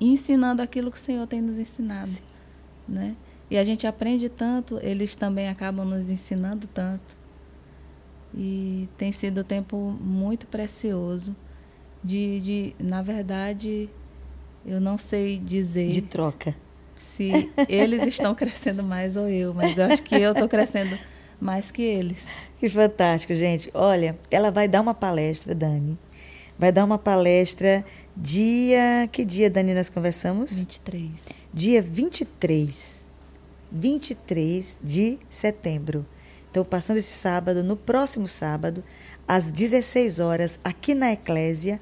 [0.00, 2.22] ensinando aquilo que o Senhor tem nos ensinado, Sim.
[2.88, 3.16] né?
[3.50, 7.16] E a gente aprende tanto, eles também acabam nos ensinando tanto.
[8.34, 11.34] E tem sido um tempo muito precioso
[12.02, 13.88] de, de na verdade,
[14.64, 16.54] eu não sei dizer de troca.
[16.94, 20.98] Se eles estão crescendo mais ou eu, mas eu acho que eu estou crescendo
[21.40, 22.26] mais que eles.
[22.58, 23.70] Que fantástico, gente.
[23.74, 25.98] Olha, ela vai dar uma palestra, Dani.
[26.58, 27.84] Vai dar uma palestra
[28.16, 29.08] dia.
[29.12, 30.58] Que dia, Dani, nós conversamos?
[30.58, 31.10] 23.
[31.52, 33.06] Dia 23.
[33.70, 36.06] 23 de setembro.
[36.50, 38.82] Então, passando esse sábado, no próximo sábado,
[39.28, 41.78] às 16 horas, aqui na Eclésia,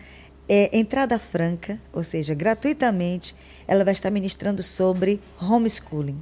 [0.49, 3.37] é entrada franca, ou seja, gratuitamente,
[3.68, 6.20] ela vai estar ministrando sobre homeschooling.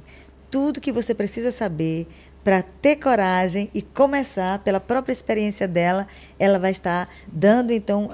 [0.51, 2.07] Tudo que você precisa saber
[2.43, 6.05] para ter coragem e começar pela própria experiência dela,
[6.37, 8.11] ela vai estar dando então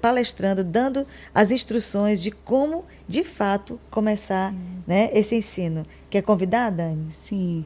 [0.00, 4.54] palestrando, dando as instruções de como de fato começar,
[4.86, 5.82] né, esse ensino.
[6.08, 7.10] Quer convidar, Dani?
[7.12, 7.64] Sim.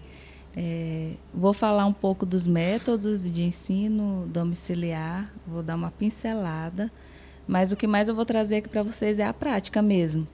[0.57, 6.91] É, vou falar um pouco dos métodos de ensino domiciliar, vou dar uma pincelada,
[7.47, 10.27] mas o que mais eu vou trazer aqui para vocês é a prática mesmo.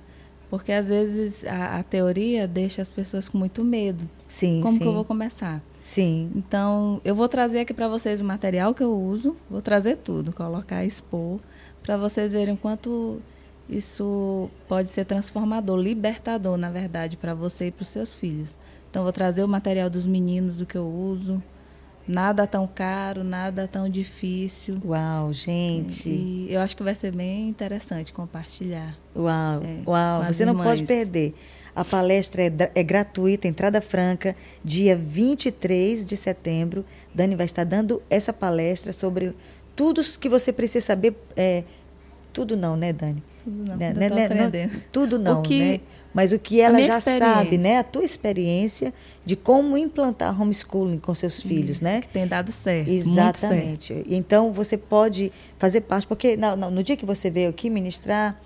[0.49, 4.09] Porque às vezes a, a, teoria deixa as pessoas com muito medo.
[4.29, 4.81] Sim, Como sim.
[4.81, 5.63] que eu vou começar?
[5.83, 6.31] Sim.
[6.37, 10.33] Então, eu vou trazer aqui para vocês o material que eu uso, vou trazer tudo,
[10.33, 11.41] colocar, expor,
[11.83, 13.21] para vocês verem quanto
[13.69, 18.57] isso pode ser transformador, libertador, na verdade, para você e para os seus filhos.
[18.89, 21.43] Então, vou trazer o material dos meninos, o que eu uso.
[22.07, 24.77] Nada tão caro, nada tão difícil.
[24.85, 26.09] Uau, gente.
[26.09, 28.97] E eu acho que vai ser bem interessante compartilhar.
[29.15, 30.25] Uau, é, uau.
[30.25, 31.35] Você não pode perder.
[31.75, 36.85] A palestra é, é, gratuita, entrada franca, dia 23 de setembro.
[37.15, 39.35] Dani vai estar dando essa palestra sobre
[39.75, 41.15] tudo que você precisa saber.
[41.37, 41.63] É,
[42.33, 43.23] tudo não, né, Dani?
[43.43, 45.81] Tudo não, né, né, né, não tudo não, o que, né?
[46.13, 47.79] Mas o que ela já sabe, né?
[47.79, 48.93] A tua experiência
[49.25, 52.01] de como implantar homeschooling com seus filhos, Isso, né?
[52.01, 52.91] Que tem dado certo.
[52.91, 53.95] Exatamente.
[53.95, 54.13] Certo.
[54.13, 58.39] Então você pode fazer parte, porque no, no, dia que você veio aqui ministrar,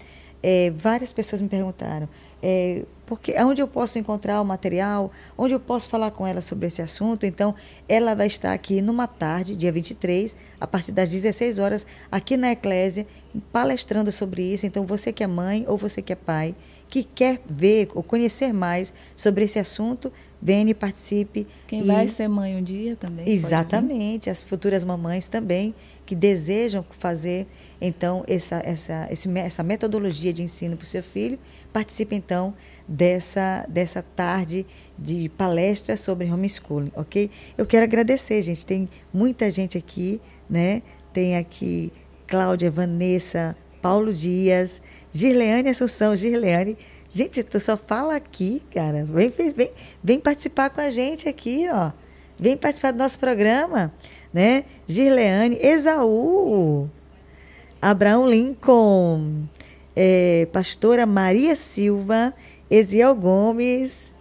[0.43, 2.09] é, várias pessoas me perguntaram.
[2.43, 6.67] É, porque onde eu posso encontrar o material, onde eu posso falar com ela sobre
[6.67, 7.25] esse assunto.
[7.25, 7.55] Então,
[7.89, 12.51] ela vai estar aqui numa tarde, dia 23, a partir das 16 horas, aqui na
[12.51, 13.07] Eclésia,
[13.53, 14.67] palestrando sobre isso.
[14.67, 16.55] Então, você que é mãe ou você que é pai,
[16.89, 21.47] que quer ver ou conhecer mais sobre esse assunto, venha e participe.
[21.67, 21.87] Quem e...
[21.87, 23.29] vai ser mãe um dia também.
[23.29, 25.75] Exatamente, as futuras mamães também
[26.05, 27.47] que desejam fazer
[27.81, 31.39] então essa, essa, essa metodologia de ensino para o seu filho,
[31.73, 32.55] participe então
[32.87, 34.65] dessa, dessa tarde
[34.97, 37.31] de palestra sobre homeschooling, ok?
[37.59, 38.65] Eu quero agradecer, gente.
[38.65, 40.83] Tem muita gente aqui, né?
[41.13, 41.93] Tem aqui
[42.27, 44.81] Cláudia, Vanessa, Paulo Dias,
[45.17, 46.77] Girleane Assunção, Girleane.
[47.11, 49.05] Gente, tu só fala aqui, cara.
[49.07, 49.71] Vem, vem,
[50.05, 51.91] vem participar com a gente aqui, ó.
[52.39, 53.93] Vem participar do nosso programa,
[54.31, 54.65] né?
[54.87, 56.91] Girleane, Esaú,
[57.81, 59.45] Abraão Lincoln,
[59.95, 62.35] é, pastora Maria Silva,
[62.71, 64.13] Eziel Gomes,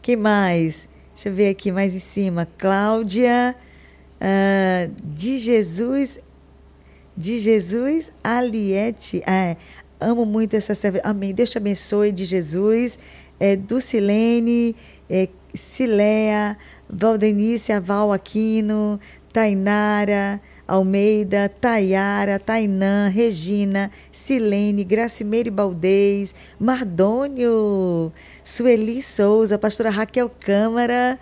[0.00, 0.88] que mais?
[1.14, 2.48] Deixa eu ver aqui mais em cima.
[2.56, 3.54] Cláudia,
[4.16, 6.18] uh, de Jesus,
[7.14, 9.22] de Jesus, Aliette.
[9.26, 9.54] Ah,
[10.00, 11.00] amo muito essa serva.
[11.04, 11.34] Amém.
[11.34, 12.98] Deus te abençoe, de Jesus.
[13.38, 14.74] É, Dulcilene,
[15.08, 16.56] é, Cilea,
[16.88, 19.00] Valdenice, Val Aquino,
[19.32, 28.12] Tainara, Almeida, Tayara, Tainã, Regina, Silene, Gracimeire Baldez, Mardônio,
[28.44, 31.18] Sueli Souza, pastora Raquel Câmara,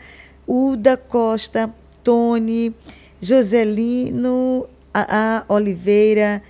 [0.47, 1.73] Uda Costa,
[2.05, 2.75] Tony,
[3.21, 6.43] Joselino a, a Oliveira,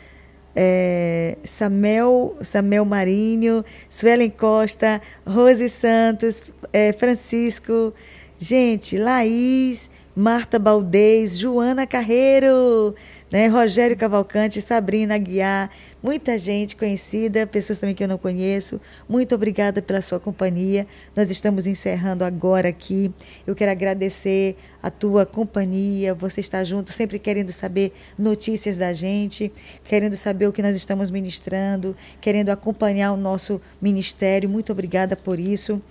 [0.60, 6.42] é, Samuel, Samuel Marinho, Suelen Costa, Rose Santos,
[6.72, 7.94] é, Francisco,
[8.40, 12.92] gente, Laís, Marta Baldez, Joana Carreiro,
[13.30, 15.70] né, Rogério Cavalcante, Sabrina Aguiar,
[16.02, 18.80] muita gente conhecida, pessoas também que eu não conheço.
[19.08, 20.86] Muito obrigada pela sua companhia.
[21.14, 23.12] Nós estamos encerrando agora aqui.
[23.46, 26.14] Eu quero agradecer a tua companhia.
[26.14, 29.52] Você está junto, sempre querendo saber notícias da gente,
[29.84, 34.48] querendo saber o que nós estamos ministrando, querendo acompanhar o nosso ministério.
[34.48, 35.82] Muito obrigada por isso.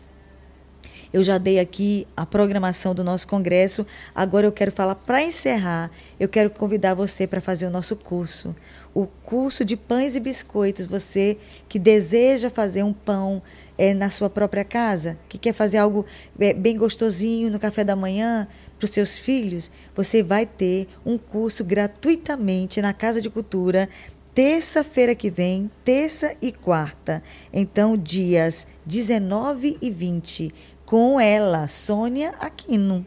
[1.13, 3.85] Eu já dei aqui a programação do nosso congresso.
[4.13, 5.89] Agora eu quero falar para encerrar.
[6.19, 8.55] Eu quero convidar você para fazer o nosso curso,
[8.93, 10.85] o curso de pães e biscoitos.
[10.85, 11.37] Você
[11.69, 13.41] que deseja fazer um pão
[13.77, 16.05] é, na sua própria casa, que quer fazer algo
[16.39, 18.47] é, bem gostosinho no café da manhã
[18.77, 23.89] para os seus filhos, você vai ter um curso gratuitamente na Casa de Cultura
[24.37, 27.23] terça-feira que vem, terça e quarta.
[27.51, 30.53] Então, dias 19 e 20
[30.87, 33.05] com ela, Sônia Aquino.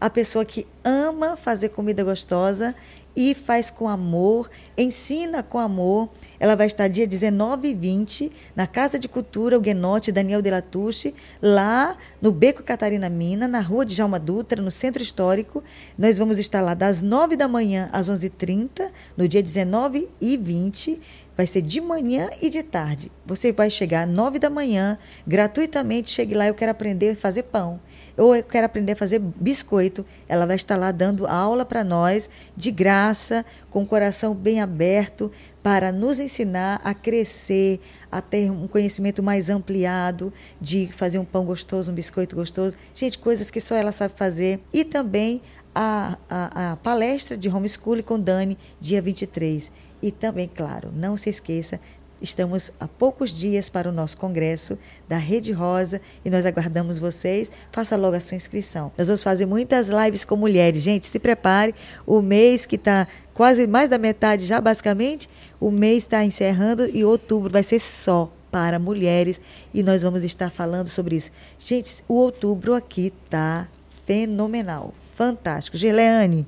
[0.00, 2.76] A pessoa que ama fazer comida gostosa
[3.16, 6.08] e faz com amor, ensina com amor.
[6.38, 11.12] Ela vai estar dia 19 e 20 na Casa de Cultura, o Daniel de Latouche,
[11.42, 15.64] lá no Beco Catarina Mina, na rua de Jalma Dutra, no Centro Histórico.
[15.98, 21.00] Nós vamos estar lá das 9 da manhã às 11h30, no dia 19 e 20
[21.38, 23.12] vai ser de manhã e de tarde.
[23.24, 27.44] Você vai chegar às 9 da manhã, gratuitamente, chegue lá, eu quero aprender a fazer
[27.44, 27.78] pão.
[28.16, 30.04] Ou eu quero aprender a fazer biscoito.
[30.28, 35.30] Ela vai estar lá dando aula para nós, de graça, com o coração bem aberto,
[35.62, 37.78] para nos ensinar a crescer,
[38.10, 42.74] a ter um conhecimento mais ampliado de fazer um pão gostoso, um biscoito gostoso.
[42.92, 44.58] Gente, coisas que só ela sabe fazer.
[44.72, 45.40] E também
[45.72, 49.70] a, a, a palestra de homeschooling com Dani, dia 23.
[50.00, 51.80] E também, claro, não se esqueça,
[52.20, 54.76] Estamos a poucos dias para o nosso congresso
[55.08, 57.50] da Rede Rosa e nós aguardamos vocês.
[57.70, 58.90] Faça logo a sua inscrição.
[58.98, 60.82] Nós vamos fazer muitas lives com mulheres.
[60.82, 61.74] Gente, se prepare.
[62.04, 65.30] O mês que está quase mais da metade já, basicamente,
[65.60, 69.40] o mês está encerrando e outubro vai ser só para mulheres
[69.72, 71.30] e nós vamos estar falando sobre isso.
[71.56, 73.68] Gente, o outubro aqui tá
[74.04, 75.76] fenomenal, fantástico.
[75.76, 76.44] Gerleane,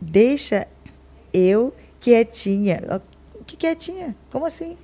[0.00, 0.66] deixa
[1.32, 1.72] eu
[2.08, 3.00] quietinha
[3.48, 4.14] que quietinha.
[4.30, 4.76] Como assim?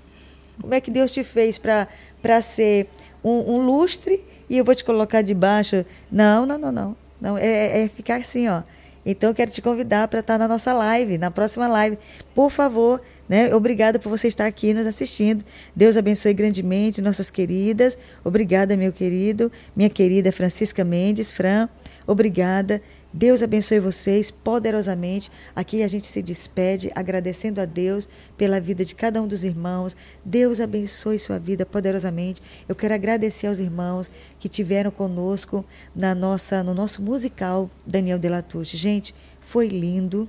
[0.61, 2.89] Como é que Deus te fez para ser
[3.23, 5.85] um, um, lustre e eu vou te colocar debaixo?
[6.11, 6.97] Não, não, não, não.
[7.21, 8.63] não é, é, é ficar assim, ó.
[9.07, 11.99] Então eu quero te convidar para estar na nossa live, na próxima live.
[12.35, 13.55] Por favor, né?
[13.55, 15.45] Obrigada por você estar aqui nos assistindo.
[15.77, 17.99] Deus abençoe grandemente nossas queridas.
[18.25, 21.69] Obrigada, meu querido, minha querida Francisca Mendes, Fran.
[22.07, 22.81] Obrigada.
[23.17, 25.31] Deus abençoe vocês poderosamente.
[25.55, 29.97] Aqui a gente se despede agradecendo a Deus pela vida de cada um dos irmãos.
[30.25, 32.43] Deus abençoe sua vida poderosamente.
[32.69, 35.65] Eu quero agradecer aos irmãos que tiveram conosco
[35.95, 38.77] na nossa no nosso musical Daniel Delatouche.
[38.77, 40.29] Gente, foi lindo.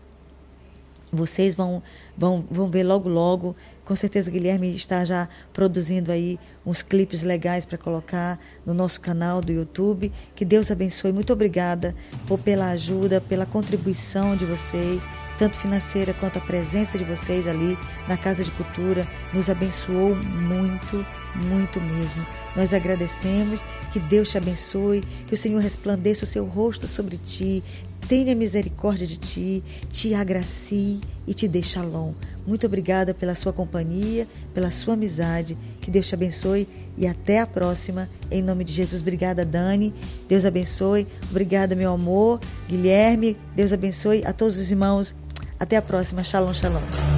[1.11, 1.81] Vocês vão,
[2.17, 3.55] vão, vão ver logo, logo.
[3.85, 9.41] Com certeza, Guilherme está já produzindo aí uns clipes legais para colocar no nosso canal
[9.41, 10.11] do YouTube.
[10.35, 11.13] Que Deus abençoe.
[11.13, 11.95] Muito obrigada
[12.27, 15.07] por, pela ajuda, pela contribuição de vocês,
[15.37, 17.77] tanto financeira quanto a presença de vocês ali
[18.07, 19.07] na Casa de Cultura.
[19.31, 21.05] Nos abençoou muito,
[21.35, 22.25] muito mesmo.
[22.55, 23.63] Nós agradecemos.
[23.91, 25.01] Que Deus te abençoe.
[25.27, 27.63] Que o Senhor resplandeça o seu rosto sobre ti
[28.07, 32.13] tenha misericórdia de ti, te agracie e te dê shalom.
[32.45, 35.57] Muito obrigada pela sua companhia, pela sua amizade.
[35.81, 36.67] Que Deus te abençoe
[36.97, 38.07] e até a próxima.
[38.29, 39.93] Em nome de Jesus, obrigada, Dani.
[40.29, 41.07] Deus abençoe.
[41.29, 42.39] Obrigada, meu amor.
[42.67, 45.15] Guilherme, Deus abençoe a todos os irmãos.
[45.59, 46.23] Até a próxima.
[46.23, 47.14] Shalom, shalom.